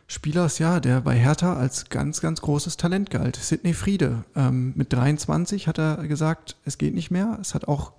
[0.08, 3.36] Spielers, ja, der bei Hertha als ganz, ganz großes Talent galt.
[3.36, 4.24] Sidney Friede.
[4.36, 7.38] Ähm, mit 23 hat er gesagt, es geht nicht mehr.
[7.42, 7.94] Es hat auch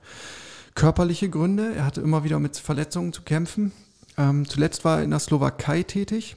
[0.75, 1.75] körperliche Gründe.
[1.75, 3.73] Er hatte immer wieder mit Verletzungen zu kämpfen.
[4.17, 6.37] Ähm, zuletzt war er in der Slowakei tätig.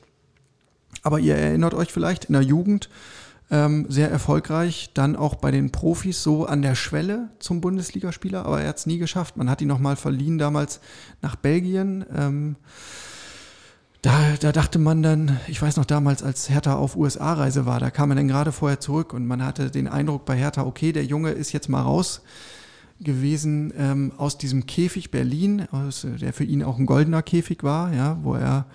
[1.01, 2.89] Aber ihr erinnert euch vielleicht, in der Jugend
[3.53, 8.59] ähm, sehr erfolgreich, dann auch bei den Profis so an der Schwelle zum Bundesligaspieler, aber
[8.61, 9.37] er hat es nie geschafft.
[9.37, 10.79] Man hat ihn nochmal verliehen damals
[11.21, 12.03] nach Belgien.
[12.15, 12.55] Ähm,
[14.01, 17.91] da, da dachte man dann, ich weiß noch damals, als Hertha auf USA-Reise war, da
[17.91, 21.05] kam er dann gerade vorher zurück und man hatte den Eindruck bei Hertha, okay, der
[21.05, 22.23] Junge ist jetzt mal raus
[22.99, 27.93] gewesen ähm, aus diesem Käfig Berlin, aus, der für ihn auch ein goldener Käfig war,
[27.93, 28.65] ja, wo er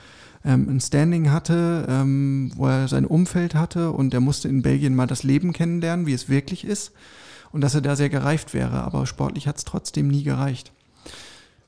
[0.49, 4.97] ähm, ein Standing hatte, ähm, wo er sein Umfeld hatte und er musste in Belgien
[4.97, 6.93] mal das Leben kennenlernen, wie es wirklich ist
[7.53, 10.73] und dass er da sehr gereift wäre, aber sportlich hat es trotzdem nie gereicht.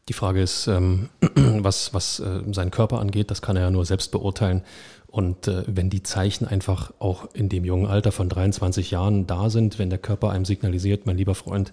[0.08, 3.84] Die Frage ist, ähm, was, was äh, seinen Körper angeht, das kann er ja nur
[3.84, 4.62] selbst beurteilen.
[5.06, 9.50] Und äh, wenn die Zeichen einfach auch in dem jungen Alter von 23 Jahren da
[9.50, 11.72] sind, wenn der Körper einem signalisiert, mein lieber Freund,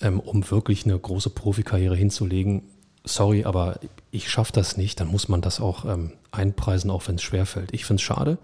[0.00, 2.62] ähm, um wirklich eine große Profikarriere hinzulegen,
[3.04, 3.80] sorry, aber
[4.10, 7.72] ich schaffe das nicht, dann muss man das auch ähm, einpreisen, auch wenn es schwerfällt.
[7.72, 8.38] Ich finde es schade,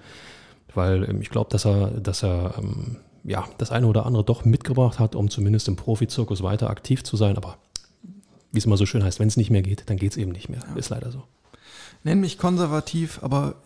[0.75, 4.45] weil ähm, ich glaube, dass er, dass er ähm, ja, das eine oder andere doch
[4.45, 7.37] mitgebracht hat, um zumindest im Profizirkus weiter aktiv zu sein.
[7.37, 7.59] Aber
[8.53, 10.33] wie es immer so schön heißt, wenn es nicht mehr geht, dann geht es eben
[10.33, 10.61] nicht mehr.
[10.61, 10.77] Ja.
[10.77, 11.25] Ist leider so.
[12.05, 13.57] Nenn mich konservativ, aber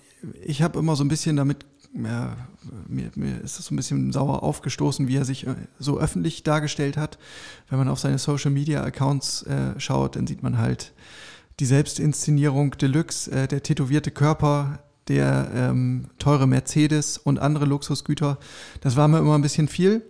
[0.42, 2.36] ich habe immer so ein bisschen damit ja,
[2.88, 6.42] mir, mir ist es so ein bisschen sauer aufgestoßen, wie er sich äh, so öffentlich
[6.42, 7.18] dargestellt hat.
[7.68, 10.92] Wenn man auf seine Social Media Accounts äh, schaut, dann sieht man halt
[11.58, 14.78] die Selbstinszenierung Deluxe, äh, der tätowierte Körper,
[15.08, 18.38] der ähm, teure Mercedes und andere Luxusgüter.
[18.80, 20.02] Das war mir immer ein bisschen viel.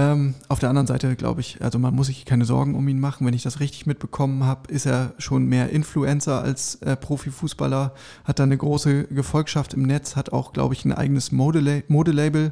[0.00, 3.00] Ähm, auf der anderen Seite glaube ich, also man muss sich keine Sorgen um ihn
[3.00, 3.26] machen.
[3.26, 7.92] Wenn ich das richtig mitbekommen habe, ist er schon mehr Influencer als äh, Profifußballer,
[8.24, 12.50] hat da eine große Gefolgschaft im Netz, hat auch, glaube ich, ein eigenes Modelabel Mode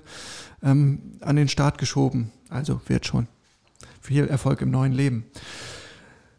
[0.62, 2.32] ähm, an den Start geschoben.
[2.51, 3.28] Also wird schon.
[4.03, 5.24] Viel Erfolg im neuen Leben.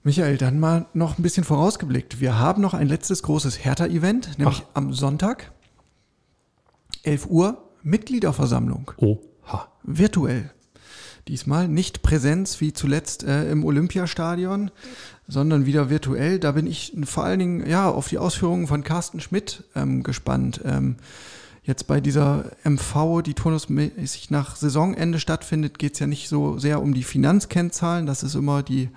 [0.04, 2.22] Michael, dann mal noch ein bisschen vorausgeblickt.
[2.22, 4.76] Wir haben noch ein letztes großes Hertha-Event, nämlich Ach.
[4.76, 5.52] am Sonntag,
[7.02, 8.92] 11 Uhr, Mitgliederversammlung.
[8.98, 9.68] Oha.
[9.84, 10.52] Virtuell.
[11.30, 14.72] Diesmal nicht Präsenz wie zuletzt äh, im Olympiastadion,
[15.28, 16.40] sondern wieder virtuell.
[16.40, 20.62] Da bin ich vor allen Dingen ja auf die Ausführungen von Carsten Schmidt ähm, gespannt.
[20.66, 20.96] Ähm,
[21.62, 26.82] jetzt bei dieser MV, die turnusmäßig nach Saisonende stattfindet, geht es ja nicht so sehr
[26.82, 28.08] um die Finanzkennzahlen.
[28.08, 28.90] Das ist immer die,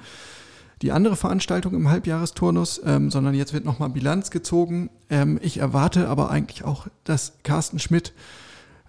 [0.80, 4.88] die andere Veranstaltung im Halbjahresturnus, ähm, sondern jetzt wird nochmal Bilanz gezogen.
[5.10, 8.14] Ähm, ich erwarte aber eigentlich auch, dass Carsten Schmidt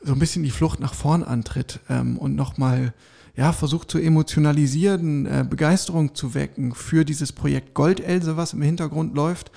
[0.01, 2.93] so ein bisschen die Flucht nach vorn antritt ähm, und nochmal
[3.35, 9.15] ja, versucht zu emotionalisieren, äh, Begeisterung zu wecken für dieses Projekt Goldelse, was im Hintergrund
[9.15, 9.51] läuft.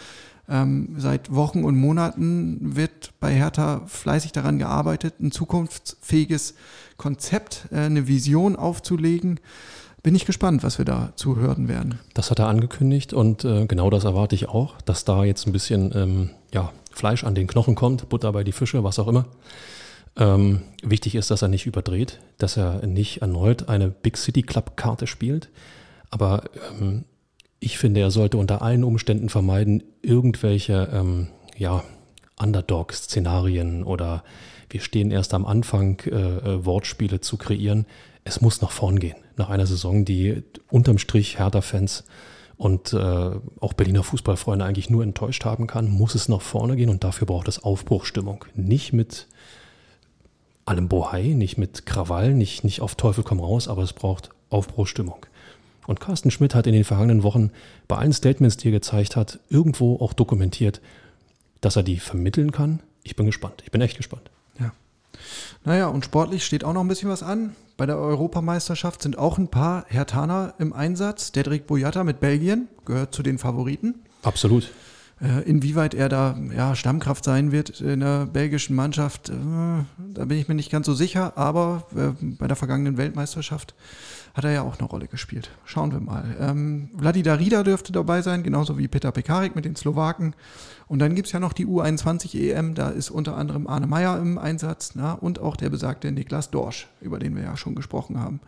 [0.48, 6.54] Ähm, seit Wochen und Monaten wird bei Hertha fleißig daran gearbeitet, ein zukunftsfähiges
[6.96, 9.40] Konzept, äh, eine Vision aufzulegen.
[10.02, 11.98] Bin ich gespannt, was wir da zuhören werden.
[12.14, 15.52] Das hat er angekündigt und äh, genau das erwarte ich auch, dass da jetzt ein
[15.52, 19.26] bisschen ähm, ja, Fleisch an den Knochen kommt, Butter bei die Fische, was auch immer.
[20.16, 24.76] Ähm, wichtig ist, dass er nicht überdreht, dass er nicht erneut eine Big City Club
[24.76, 25.50] Karte spielt.
[26.10, 26.44] Aber
[26.80, 27.04] ähm,
[27.60, 31.84] ich finde, er sollte unter allen Umständen vermeiden, irgendwelche ähm, ja,
[32.38, 34.24] Underdog-Szenarien oder
[34.70, 37.86] wir stehen erst am Anfang, äh, äh, Wortspiele zu kreieren.
[38.24, 39.16] Es muss nach vorn gehen.
[39.36, 42.04] Nach einer Saison, die unterm Strich Hertha-Fans
[42.56, 46.88] und äh, auch Berliner Fußballfreunde eigentlich nur enttäuscht haben kann, muss es nach vorne gehen
[46.88, 48.44] und dafür braucht es Aufbruchstimmung.
[48.54, 49.28] Nicht mit
[50.66, 55.24] allem Bohai, nicht mit Krawall, nicht, nicht auf Teufel komm raus, aber es braucht Aufbruchstimmung.
[55.86, 57.50] Und Carsten Schmidt hat in den vergangenen Wochen
[57.88, 60.80] bei allen Statements, die er gezeigt hat, irgendwo auch dokumentiert,
[61.60, 62.80] dass er die vermitteln kann.
[63.04, 63.62] Ich bin gespannt.
[63.64, 64.28] Ich bin echt gespannt.
[64.58, 64.72] Ja.
[65.64, 67.54] Naja, und sportlich steht auch noch ein bisschen was an.
[67.76, 71.30] Bei der Europameisterschaft sind auch ein paar Hertaner im Einsatz.
[71.30, 73.94] Dedrick Boyata mit Belgien gehört zu den Favoriten.
[74.22, 74.70] Absolut.
[75.18, 79.32] Äh, inwieweit er da ja, Stammkraft sein wird in der belgischen Mannschaft, äh,
[80.12, 83.74] da bin ich mir nicht ganz so sicher, aber äh, bei der vergangenen Weltmeisterschaft
[84.34, 85.50] hat er ja auch eine Rolle gespielt.
[85.64, 86.36] Schauen wir mal.
[86.38, 90.34] Ähm, Vladi Darida dürfte dabei sein, genauso wie Peter Pekarik mit den Slowaken.
[90.86, 94.18] Und dann gibt es ja noch die U21 EM, da ist unter anderem Arne Meyer
[94.18, 98.20] im Einsatz na, und auch der besagte Niklas Dorsch, über den wir ja schon gesprochen
[98.20, 98.40] haben.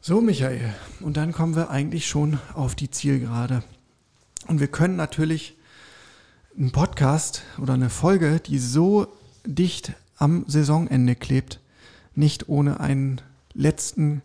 [0.00, 3.62] So, Michael, und dann kommen wir eigentlich schon auf die Zielgerade.
[4.48, 5.56] Und wir können natürlich
[6.56, 9.06] einen Podcast oder eine Folge, die so
[9.44, 11.60] dicht am Saisonende klebt,
[12.14, 13.20] nicht ohne einen
[13.52, 14.22] letzten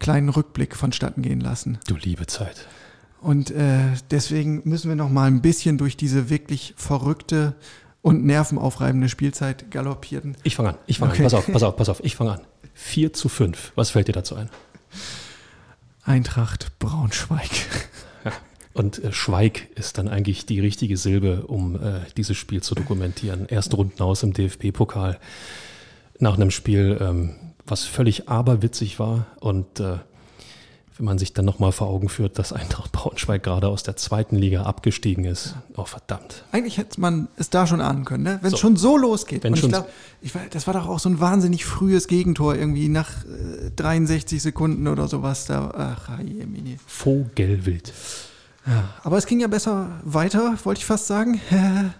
[0.00, 1.78] kleinen Rückblick vonstatten gehen lassen.
[1.86, 2.66] Du liebe Zeit.
[3.20, 3.78] Und äh,
[4.10, 7.54] deswegen müssen wir noch mal ein bisschen durch diese wirklich verrückte
[8.02, 10.36] und nervenaufreibende Spielzeit galoppieren.
[10.42, 10.78] Ich fange an.
[10.86, 11.22] Ich fange okay.
[11.22, 11.26] an.
[11.26, 12.00] Pass auf, pass auf, pass auf.
[12.02, 12.40] Ich fange an.
[12.74, 13.72] 4 zu 5.
[13.76, 14.50] Was fällt dir dazu ein?
[16.02, 17.48] Eintracht Braunschweig.
[18.74, 18.80] Ja.
[18.80, 23.46] Und äh, Schweig ist dann eigentlich die richtige Silbe, um äh, dieses Spiel zu dokumentieren.
[23.46, 25.18] Erste Runden aus im DFB-Pokal
[26.18, 27.34] nach einem Spiel, ähm,
[27.66, 29.98] was völlig aberwitzig war und äh,
[30.98, 34.36] wenn man sich dann nochmal vor Augen führt, dass Eintracht Braunschweig gerade aus der zweiten
[34.36, 35.56] Liga abgestiegen ist.
[35.74, 36.44] Oh, verdammt.
[36.52, 38.38] Eigentlich hätte man es da schon ahnen können, ne?
[38.42, 38.58] wenn es so.
[38.58, 39.42] schon so losgeht.
[39.42, 39.74] Wenn Und schon
[40.20, 44.42] ich glaube, das war doch auch so ein wahnsinnig frühes Gegentor, irgendwie nach äh, 63
[44.42, 45.46] Sekunden oder sowas.
[45.46, 46.78] Da, ach, Mini.
[46.86, 47.92] Vogelwild.
[48.66, 51.40] Ja, aber es ging ja besser weiter, wollte ich fast sagen.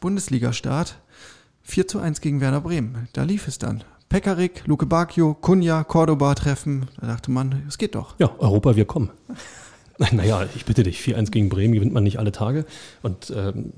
[0.00, 0.96] Bundesliga-Start.
[1.62, 3.08] 4 zu 1 gegen Werder Bremen.
[3.12, 3.84] Da lief es dann.
[4.08, 6.88] Pekarik, Luke Bacchio, Kunja, Cordoba treffen.
[7.00, 8.16] Da dachte man, es geht doch.
[8.18, 9.10] Ja, Europa, wir kommen.
[10.12, 12.64] Naja, ich bitte dich, 4-1 gegen Bremen gewinnt man nicht alle Tage.
[13.02, 13.74] Und ähm,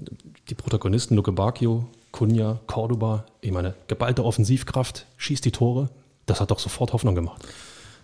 [0.49, 5.89] die Protagonisten Luke Bacchio, Kunja, Cordoba, ich meine, geballte Offensivkraft, schießt die Tore.
[6.27, 7.43] Das hat doch sofort Hoffnung gemacht.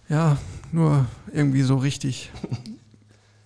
[0.09, 0.37] Ja,
[0.73, 2.33] nur irgendwie so richtig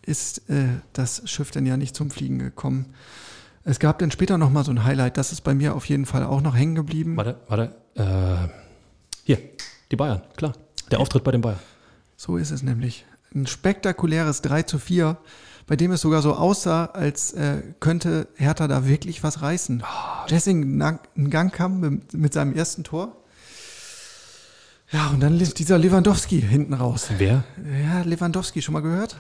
[0.05, 2.95] ist äh, das Schiff denn ja nicht zum Fliegen gekommen.
[3.65, 6.25] Es gab dann später nochmal so ein Highlight, das ist bei mir auf jeden Fall
[6.25, 7.17] auch noch hängen geblieben.
[7.17, 7.75] Warte, warte.
[7.95, 8.49] Äh,
[9.25, 9.39] hier,
[9.91, 10.53] die Bayern, klar.
[10.91, 11.61] Der Auftritt bei den Bayern.
[12.17, 13.07] So ist es nämlich.
[13.35, 15.17] Ein spektakuläres 3 zu 4,
[15.67, 19.83] bei dem es sogar so aussah, als äh, könnte Hertha da wirklich was reißen.
[19.83, 20.29] Oh.
[20.29, 20.83] Jessing
[21.15, 23.17] in Gang kam mit, mit seinem ersten Tor.
[24.93, 27.09] Ja, und dann dieser Lewandowski hinten raus.
[27.17, 27.45] Wer?
[27.83, 29.17] Ja, Lewandowski, schon mal gehört?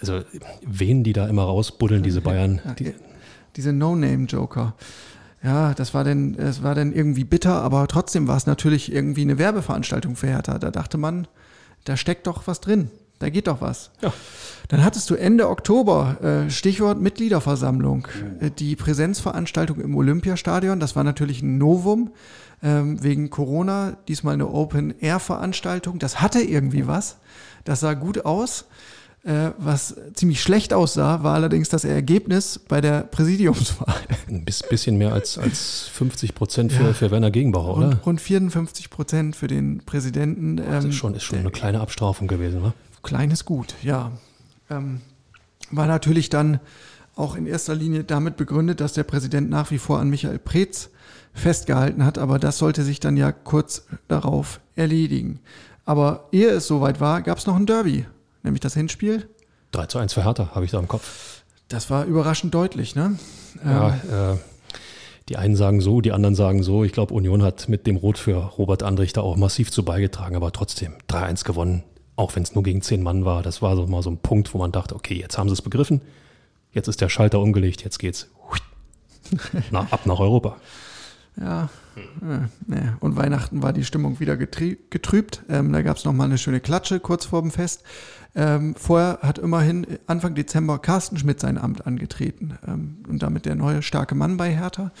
[0.00, 0.22] Also,
[0.64, 2.60] wen die da immer rausbuddeln, diese Bayern?
[2.64, 2.94] Ja, die,
[3.54, 4.74] diese No-Name-Joker
[5.42, 9.22] ja, das war denn, es war dann irgendwie bitter, aber trotzdem war es natürlich irgendwie
[9.22, 10.58] eine Werbeveranstaltung für Hertha.
[10.58, 11.26] Da dachte man,
[11.84, 12.90] da steckt doch was drin.
[13.18, 13.90] Da geht doch was.
[14.00, 14.12] Ja.
[14.68, 18.06] Dann hattest du Ende Oktober, äh, Stichwort Mitgliederversammlung,
[18.40, 20.80] äh, die Präsenzveranstaltung im Olympiastadion.
[20.80, 22.10] Das war natürlich ein Novum
[22.62, 23.96] ähm, wegen Corona.
[24.08, 25.98] Diesmal eine Open-Air-Veranstaltung.
[25.98, 27.16] Das hatte irgendwie was.
[27.64, 28.66] Das sah gut aus.
[29.24, 33.94] Äh, was ziemlich schlecht aussah, war allerdings das Ergebnis bei der Präsidiumswahl.
[34.28, 36.92] Ein bisschen mehr als, als 50 Prozent für, ja.
[36.92, 37.86] für Werner Gegenbauer, oder?
[37.86, 40.58] Rund, rund 54 Prozent für den Präsidenten.
[40.58, 42.74] Ähm, das ist schon, ist schon eine kleine Abstrafung gewesen, oder?
[43.04, 44.10] Klein ist gut, ja.
[44.68, 45.00] Ähm,
[45.70, 46.58] war natürlich dann
[47.14, 50.90] auch in erster Linie damit begründet, dass der Präsident nach wie vor an Michael Preetz
[51.32, 55.40] festgehalten hat, aber das sollte sich dann ja kurz darauf erledigen.
[55.84, 58.06] Aber ehe es soweit war, gab es noch ein Derby
[58.42, 59.28] nämlich das Hinspiel.
[59.72, 61.42] 3 zu 1 für Hertha, habe ich da im Kopf.
[61.68, 63.18] Das war überraschend deutlich, ne?
[63.64, 64.34] Ja, ähm.
[64.34, 64.38] äh,
[65.28, 66.84] die einen sagen so, die anderen sagen so.
[66.84, 70.36] Ich glaube, Union hat mit dem Rot für Robert Andrich da auch massiv zu beigetragen,
[70.36, 71.84] aber trotzdem 3-1 gewonnen,
[72.16, 73.42] auch wenn es nur gegen zehn Mann war.
[73.42, 75.62] Das war so mal so ein Punkt, wo man dachte, okay, jetzt haben sie es
[75.62, 76.02] begriffen,
[76.72, 78.28] jetzt ist der Schalter umgelegt, jetzt geht's
[79.70, 80.56] na, ab nach Europa.
[81.40, 81.70] Ja,
[82.68, 85.42] ja, und Weihnachten war die Stimmung wieder getrübt.
[85.48, 87.84] Ähm, da gab es nochmal eine schöne Klatsche kurz vor dem Fest.
[88.34, 93.54] Ähm, vorher hat immerhin Anfang Dezember Carsten Schmidt sein Amt angetreten ähm, und damit der
[93.54, 94.92] neue starke Mann bei Hertha.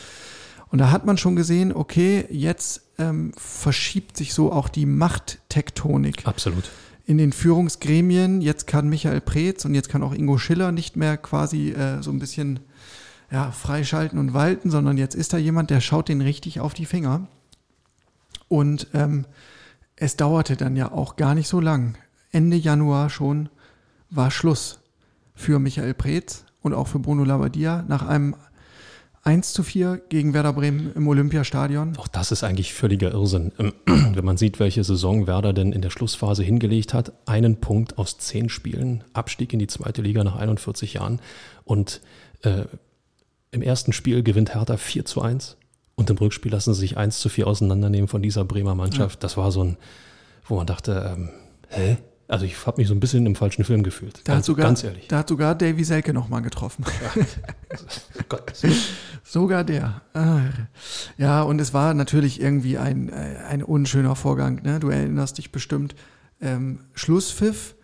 [0.70, 6.26] Und da hat man schon gesehen, okay, jetzt ähm, verschiebt sich so auch die Machttektonik.
[6.26, 6.70] Absolut.
[7.04, 8.40] In den Führungsgremien.
[8.40, 12.10] Jetzt kann Michael Preetz und jetzt kann auch Ingo Schiller nicht mehr quasi äh, so
[12.10, 12.60] ein bisschen
[13.32, 16.84] ja, freischalten und walten, sondern jetzt ist da jemand, der schaut den richtig auf die
[16.84, 17.26] Finger.
[18.48, 19.24] Und ähm,
[19.96, 21.96] es dauerte dann ja auch gar nicht so lang.
[22.30, 23.48] Ende Januar schon
[24.10, 24.80] war Schluss
[25.34, 28.36] für Michael Preetz und auch für Bruno Labbadia nach einem
[29.24, 31.96] 1 zu 4 gegen Werder Bremen im Olympiastadion.
[31.96, 33.52] Auch das ist eigentlich völliger Irrsinn.
[33.58, 33.72] Ähm,
[34.14, 38.18] wenn man sieht, welche Saison Werder denn in der Schlussphase hingelegt hat, einen Punkt aus
[38.18, 41.20] zehn Spielen, Abstieg in die zweite Liga nach 41 Jahren
[41.64, 42.02] und
[42.42, 42.64] äh,
[43.52, 45.56] im ersten Spiel gewinnt Hertha 4 zu 1
[45.94, 49.16] und im Rückspiel lassen sie sich 1 zu 4 auseinandernehmen von dieser Bremer Mannschaft.
[49.16, 49.20] Ja.
[49.20, 49.76] Das war so ein,
[50.48, 51.30] wo man dachte, ähm,
[51.68, 51.98] hä?
[52.28, 54.20] Also ich habe mich so ein bisschen im falschen Film gefühlt.
[54.24, 55.06] Da ganz, hat sogar, ganz ehrlich.
[55.08, 56.82] Da hat sogar Davy Selke nochmal getroffen.
[58.30, 58.52] Gott.
[59.22, 60.00] sogar der.
[60.14, 60.40] Ah.
[61.18, 64.62] Ja, und es war natürlich irgendwie ein, äh, ein unschöner Vorgang.
[64.62, 64.80] Ne?
[64.80, 65.94] Du erinnerst dich bestimmt.
[66.40, 67.74] Ähm, Schlusspfiff,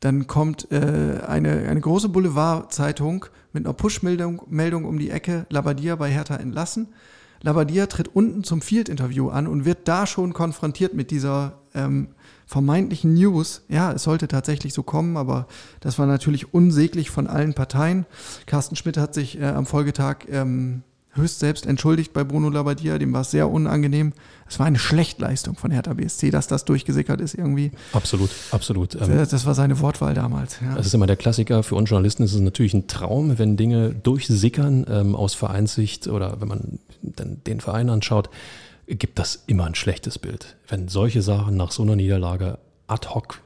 [0.00, 5.96] dann kommt äh, eine, eine große Boulevardzeitung mit einer Push-Meldung Meldung um die Ecke, Labadia
[5.96, 6.88] bei Hertha entlassen.
[7.42, 12.08] Labadia tritt unten zum Field-Interview an und wird da schon konfrontiert mit dieser ähm,
[12.46, 13.64] vermeintlichen News.
[13.68, 15.48] Ja, es sollte tatsächlich so kommen, aber
[15.80, 18.06] das war natürlich unsäglich von allen Parteien.
[18.46, 20.82] Carsten Schmidt hat sich äh, am Folgetag ähm,
[21.14, 24.12] höchst selbst entschuldigt bei Bruno Labbadia, dem war es sehr unangenehm.
[24.48, 27.72] Es war eine Schlechtleistung von Hertha BSC, dass das durchgesickert ist irgendwie.
[27.92, 28.94] Absolut, absolut.
[28.94, 30.58] Ähm, das war seine Wortwahl damals.
[30.60, 30.74] Ja.
[30.74, 31.62] Das ist immer der Klassiker.
[31.62, 36.40] Für uns Journalisten ist es natürlich ein Traum, wenn Dinge durchsickern ähm, aus Vereinssicht oder
[36.40, 38.30] wenn man dann den Verein anschaut,
[38.86, 40.56] gibt das immer ein schlechtes Bild.
[40.68, 43.40] Wenn solche Sachen nach so einer Niederlage ad hoc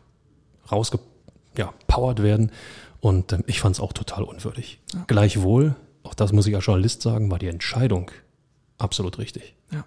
[0.71, 2.51] rausgepowert ja, werden.
[3.01, 4.81] Und ähm, ich fand es auch total unwürdig.
[4.95, 5.05] Ja.
[5.07, 5.77] Gleichwohl
[6.07, 8.11] auch das muss ich als Journalist sagen, war die Entscheidung
[8.79, 9.55] absolut richtig.
[9.73, 9.85] Ja.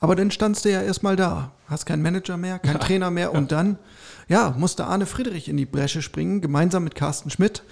[0.00, 2.80] Aber dann standst du ja erstmal da, hast keinen Manager mehr, keinen ja.
[2.80, 3.78] Trainer mehr und dann,
[4.28, 7.62] ja, musste Arne Friedrich in die Bresche springen, gemeinsam mit Carsten Schmidt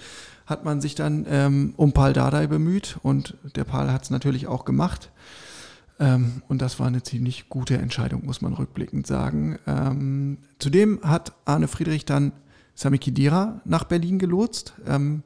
[0.45, 4.47] hat man sich dann ähm, um Paul Dardai bemüht und der Paul hat es natürlich
[4.47, 5.11] auch gemacht.
[5.99, 9.57] Ähm, und das war eine ziemlich gute Entscheidung, muss man rückblickend sagen.
[9.65, 12.31] Ähm, zudem hat Arne Friedrich dann
[12.75, 14.73] Sami Kidira nach Berlin gelotst.
[14.85, 15.23] Ähm,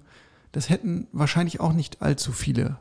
[0.52, 2.78] das hätten wahrscheinlich auch nicht allzu viele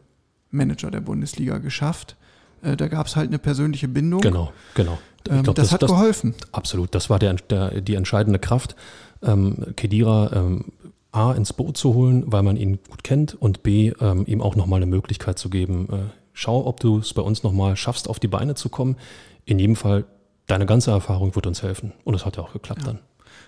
[0.51, 2.17] Manager der Bundesliga geschafft.
[2.63, 4.21] Äh, da gab es halt eine persönliche Bindung.
[4.21, 4.99] Genau, genau.
[5.29, 6.35] Ähm, glaub, das, das, hat das, geholfen.
[6.53, 8.77] Absolut, das war der, der, die entscheidende Kraft,
[9.23, 10.67] ähm, Kedira ähm,
[11.13, 14.57] A ins Boot zu holen, weil man ihn gut kennt und B ähm, ihm auch
[14.57, 15.97] nochmal eine Möglichkeit zu geben, äh,
[16.33, 18.97] schau, ob du es bei uns nochmal schaffst, auf die Beine zu kommen.
[19.45, 20.05] In jedem Fall,
[20.47, 21.93] deine ganze Erfahrung wird uns helfen.
[22.05, 22.89] Und es hat ja auch geklappt ja.
[22.89, 22.99] dann.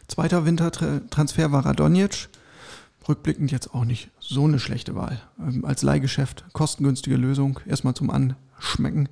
[0.08, 2.29] Zweiter Wintertransfer war Radonjic
[3.08, 5.20] rückblickend jetzt auch nicht so eine schlechte Wahl.
[5.38, 9.08] Ähm, als Leihgeschäft, kostengünstige Lösung, erstmal zum Anschmecken.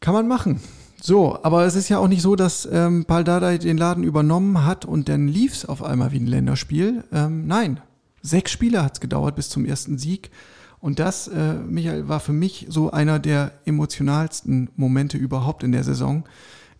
[0.00, 0.60] Kann man machen.
[1.00, 4.64] So, aber es ist ja auch nicht so, dass ähm, Paul Dardai den Laden übernommen
[4.64, 7.02] hat und dann lief es auf einmal wie ein Länderspiel.
[7.12, 7.80] Ähm, nein,
[8.22, 10.30] sechs Spiele hat es gedauert bis zum ersten Sieg.
[10.78, 15.84] Und das, äh, Michael, war für mich so einer der emotionalsten Momente überhaupt in der
[15.84, 16.24] Saison.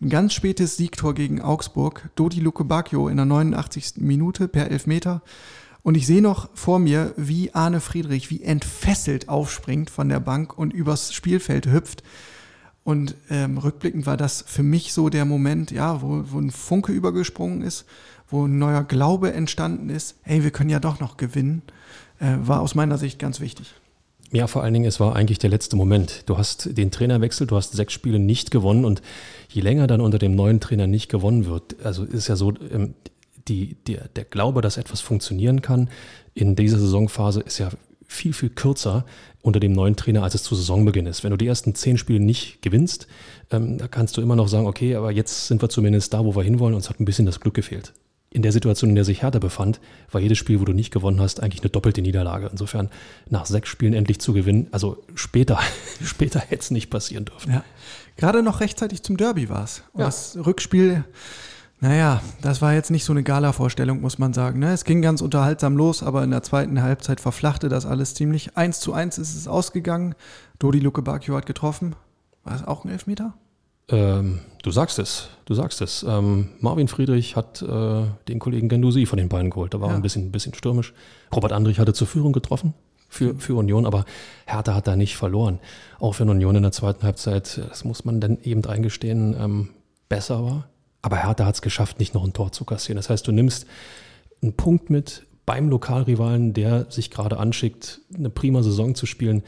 [0.03, 2.09] Ein ganz spätes Siegtor gegen Augsburg.
[2.15, 3.93] Dodi Luke Bacchio in der 89.
[3.99, 5.21] Minute per Elfmeter.
[5.81, 10.57] Und ich sehe noch vor mir, wie Arne Friedrich, wie entfesselt aufspringt von der Bank
[10.57, 12.03] und übers Spielfeld hüpft.
[12.83, 16.91] Und ähm, rückblickend war das für mich so der Moment, ja, wo, wo ein Funke
[16.91, 17.85] übergesprungen ist,
[18.27, 20.17] wo ein neuer Glaube entstanden ist.
[20.23, 21.61] Hey, wir können ja doch noch gewinnen.
[22.19, 23.73] Äh, war aus meiner Sicht ganz wichtig.
[24.33, 26.23] Ja, vor allen Dingen, es war eigentlich der letzte Moment.
[26.25, 29.01] Du hast den Trainerwechsel, du hast sechs Spiele nicht gewonnen und
[29.47, 32.95] je länger dann unter dem neuen Trainer nicht gewonnen wird, also ist ja so, ähm,
[33.47, 35.89] die, der, der Glaube, dass etwas funktionieren kann
[36.33, 37.69] in dieser Saisonphase ist ja
[38.07, 39.05] viel, viel kürzer
[39.41, 41.23] unter dem neuen Trainer, als es zu Saisonbeginn ist.
[41.23, 43.07] Wenn du die ersten zehn Spiele nicht gewinnst,
[43.51, 46.35] ähm, da kannst du immer noch sagen, okay, aber jetzt sind wir zumindest da, wo
[46.35, 47.93] wir hinwollen, uns hat ein bisschen das Glück gefehlt.
[48.33, 49.79] In der Situation, in der sich Hertha befand,
[50.11, 52.49] war jedes Spiel, wo du nicht gewonnen hast, eigentlich eine doppelte Niederlage.
[52.51, 52.89] Insofern
[53.29, 55.59] nach sechs Spielen endlich zu gewinnen, also später,
[56.03, 57.51] später hätte es nicht passieren dürfen.
[57.51, 57.63] Ja.
[58.17, 59.83] Gerade noch rechtzeitig zum Derby war es.
[59.95, 60.05] Ja.
[60.05, 61.03] Das Rückspiel
[61.83, 64.59] naja, das war jetzt nicht so eine Gala-Vorstellung, muss man sagen.
[64.59, 64.71] Ne?
[64.71, 68.55] Es ging ganz unterhaltsam los, aber in der zweiten Halbzeit verflachte das alles ziemlich.
[68.55, 70.15] Eins zu eins ist es ausgegangen.
[70.59, 71.97] Dodi Luke Bacchio hat getroffen.
[72.45, 73.33] War es auch ein Elfmeter?
[73.89, 76.03] Ähm, du sagst es, du sagst es.
[76.07, 79.73] Ähm, Marvin Friedrich hat äh, den Kollegen Gendusi von den beiden geholt.
[79.73, 79.95] Da war ja.
[79.95, 80.93] ein bisschen, ein bisschen stürmisch.
[81.33, 82.73] Robert Andrich hatte zur Führung getroffen
[83.09, 84.05] für, für Union, aber
[84.45, 85.59] Hertha hat da nicht verloren.
[85.99, 89.69] Auch wenn Union in der zweiten Halbzeit, das muss man dann eben eingestehen, ähm,
[90.09, 90.69] besser war.
[91.01, 92.95] Aber Hertha hat es geschafft, nicht noch ein Tor zu kassieren.
[92.95, 93.67] Das heißt, du nimmst
[94.41, 99.43] einen Punkt mit beim Lokalrivalen, der sich gerade anschickt, eine prima Saison zu spielen.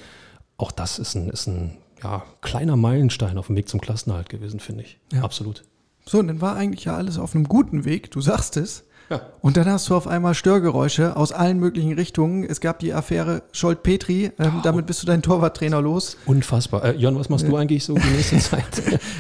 [0.58, 4.60] Auch das ist ein, ist ein ja, kleiner Meilenstein auf dem Weg zum Klassenerhalt gewesen,
[4.60, 5.00] finde ich.
[5.14, 5.24] Ja.
[5.24, 5.64] Absolut.
[6.06, 8.84] So, und dann war eigentlich ja alles auf einem guten Weg, du sagst es.
[9.10, 9.22] Ja.
[9.42, 12.44] Und dann hast du auf einmal Störgeräusche aus allen möglichen Richtungen.
[12.44, 14.32] Es gab die Affäre Scholt-Petri.
[14.40, 14.62] Ähm, oh.
[14.64, 16.18] Damit bist du dein Torwarttrainer los.
[16.26, 16.84] Unfassbar.
[16.84, 18.66] Äh, Jon, was machst du eigentlich so die nächste Zeit?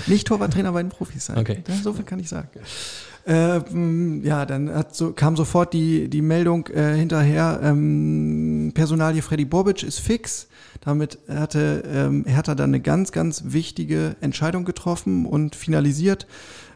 [0.07, 1.37] Nicht Torwarttrainer bei den Profis sein.
[1.37, 1.63] Okay.
[1.83, 2.49] So viel kann ich sagen.
[3.27, 9.81] Ähm, ja, dann so, kam sofort die, die Meldung äh, hinterher, ähm, Personalie Freddy Bobic
[9.83, 10.47] ist fix.
[10.81, 16.27] Damit hatte ähm, Hertha dann eine ganz, ganz wichtige Entscheidung getroffen und finalisiert.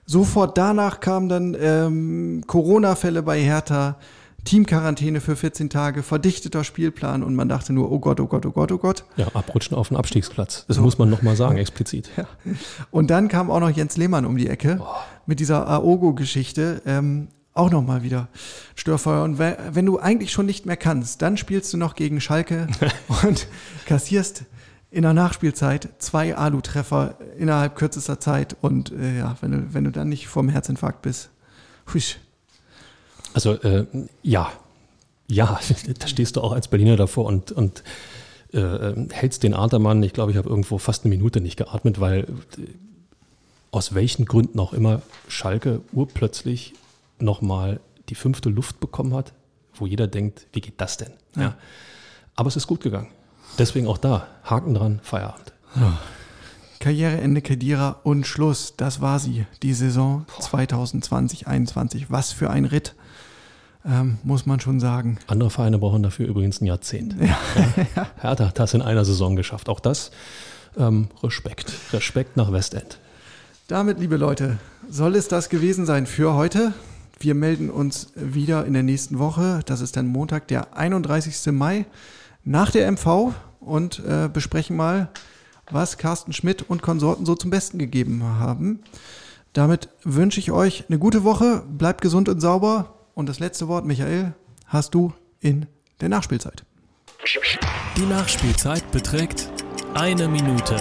[0.05, 3.97] Sofort danach kamen dann ähm, Corona-Fälle bei Hertha,
[4.45, 8.51] Teamquarantäne für 14 Tage, verdichteter Spielplan und man dachte nur, oh Gott, oh Gott, oh
[8.51, 9.03] Gott, oh Gott.
[9.17, 10.65] Ja, abrutschen auf den Abstiegsplatz.
[10.67, 10.81] Das so.
[10.81, 12.09] muss man nochmal sagen, explizit.
[12.17, 12.25] Ja.
[12.89, 14.85] Und dann kam auch noch Jens Lehmann um die Ecke oh.
[15.25, 16.81] mit dieser Aogo-Geschichte.
[16.85, 17.27] Ähm,
[17.59, 18.27] auch nochmal wieder
[18.75, 19.23] Störfeuer.
[19.23, 22.67] Und wenn du eigentlich schon nicht mehr kannst, dann spielst du noch gegen Schalke
[23.23, 23.47] und
[23.85, 24.45] kassierst
[24.91, 28.55] in der Nachspielzeit zwei Alu-Treffer innerhalb kürzester Zeit.
[28.61, 31.29] Und äh, ja, wenn du, wenn du dann nicht vorm Herzinfarkt bist,
[31.93, 32.17] husch.
[33.33, 33.85] Also äh,
[34.23, 34.51] ja,
[35.27, 35.59] ja,
[35.99, 37.83] da stehst du auch als Berliner davor und, und
[38.53, 40.01] äh, äh hältst den Atermann.
[40.01, 42.25] Ich glaube, ich habe irgendwo fast eine Minute nicht geatmet, weil
[43.71, 46.73] aus welchen Gründen auch immer Schalke urplötzlich
[47.21, 49.33] nochmal die fünfte Luft bekommen hat,
[49.73, 51.13] wo jeder denkt, wie geht das denn?
[51.35, 51.41] Ja.
[51.41, 51.57] ja.
[52.35, 53.09] Aber es ist gut gegangen.
[53.57, 55.53] Deswegen auch da, Haken dran, Feierabend.
[55.75, 55.99] Ja.
[56.79, 58.75] Karriereende Kedira und Schluss.
[58.77, 62.05] Das war sie, die Saison 2020-21.
[62.07, 62.95] Was für ein Ritt,
[63.85, 65.19] ähm, muss man schon sagen.
[65.27, 67.15] Andere Vereine brauchen dafür übrigens ein Jahrzehnt.
[67.19, 67.37] Ja.
[67.95, 68.07] ja.
[68.21, 69.67] Hertha hat das in einer Saison geschafft.
[69.67, 70.11] Auch das
[70.77, 71.73] ähm, Respekt.
[71.91, 72.99] Respekt nach Westend.
[73.67, 74.57] Damit, liebe Leute,
[74.89, 76.73] soll es das gewesen sein für heute.
[77.21, 79.59] Wir melden uns wieder in der nächsten Woche.
[79.65, 81.51] Das ist dann Montag, der 31.
[81.51, 81.85] Mai,
[82.45, 85.09] nach der MV und äh, besprechen mal,
[85.69, 88.79] was Carsten Schmidt und Konsorten so zum Besten gegeben haben.
[89.51, 91.63] Damit wünsche ich euch eine gute Woche.
[91.67, 92.95] Bleibt gesund und sauber.
[93.15, 94.33] Und das letzte Wort, Michael,
[94.67, 95.11] hast du
[95.41, 95.65] in
[95.99, 96.63] der Nachspielzeit.
[97.97, 99.51] Die Nachspielzeit beträgt
[99.93, 100.77] eine Minute.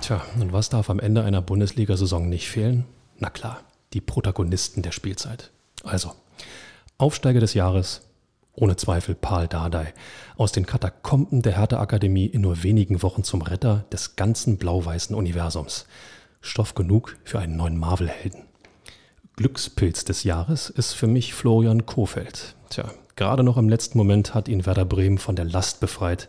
[0.00, 2.86] Tja, und was darf am Ende einer Bundesliga-Saison nicht fehlen?
[3.18, 3.60] Na klar,
[3.96, 5.50] die Protagonisten der Spielzeit.
[5.82, 6.12] Also,
[6.98, 8.02] Aufsteiger des Jahres,
[8.52, 9.94] ohne Zweifel Paul Dardai,
[10.36, 15.86] aus den Katakomben der Hertha-Akademie in nur wenigen Wochen zum Retter des ganzen blau-weißen Universums.
[16.42, 18.44] Stoff genug für einen neuen Marvel-Helden.
[19.36, 22.54] Glückspilz des Jahres ist für mich Florian Kofeld.
[22.68, 26.28] Tja, gerade noch im letzten Moment hat ihn Werder Bremen von der Last befreit,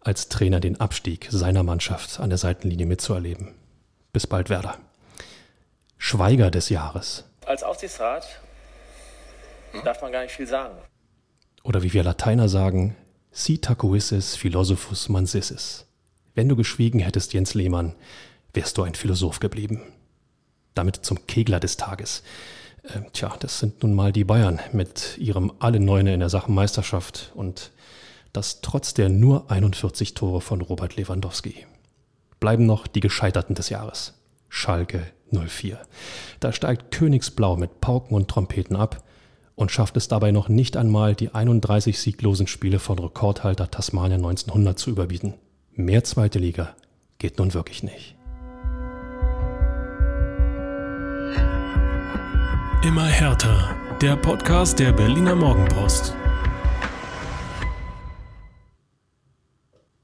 [0.00, 3.54] als Trainer den Abstieg seiner Mannschaft an der Seitenlinie mitzuerleben.
[4.12, 4.76] Bis bald, Werder.
[6.02, 7.24] Schweiger des Jahres.
[7.44, 8.26] Als Aufsichtsrat
[9.84, 10.74] darf man gar nicht viel sagen.
[11.62, 12.96] Oder wie wir Lateiner sagen,
[13.30, 15.86] si tacuissis philosophus mansissis.
[16.34, 17.94] Wenn du geschwiegen hättest, Jens Lehmann,
[18.54, 19.82] wärst du ein Philosoph geblieben.
[20.74, 22.22] Damit zum Kegler des Tages.
[22.82, 27.30] Äh, tja, das sind nun mal die Bayern mit ihrem alle Neune in der Sachenmeisterschaft
[27.34, 27.72] und
[28.32, 31.66] das trotz der nur 41 Tore von Robert Lewandowski.
[32.40, 34.14] Bleiben noch die Gescheiterten des Jahres.
[34.48, 35.78] Schalke 04.
[36.40, 39.02] Da steigt Königsblau mit Pauken und Trompeten ab
[39.54, 44.78] und schafft es dabei noch nicht einmal, die 31 sieglosen Spiele von Rekordhalter Tasmania 1900
[44.78, 45.34] zu überbieten.
[45.72, 46.74] Mehr zweite Liga
[47.18, 48.16] geht nun wirklich nicht.
[52.82, 53.76] Immer härter.
[54.00, 56.14] Der Podcast der Berliner Morgenpost.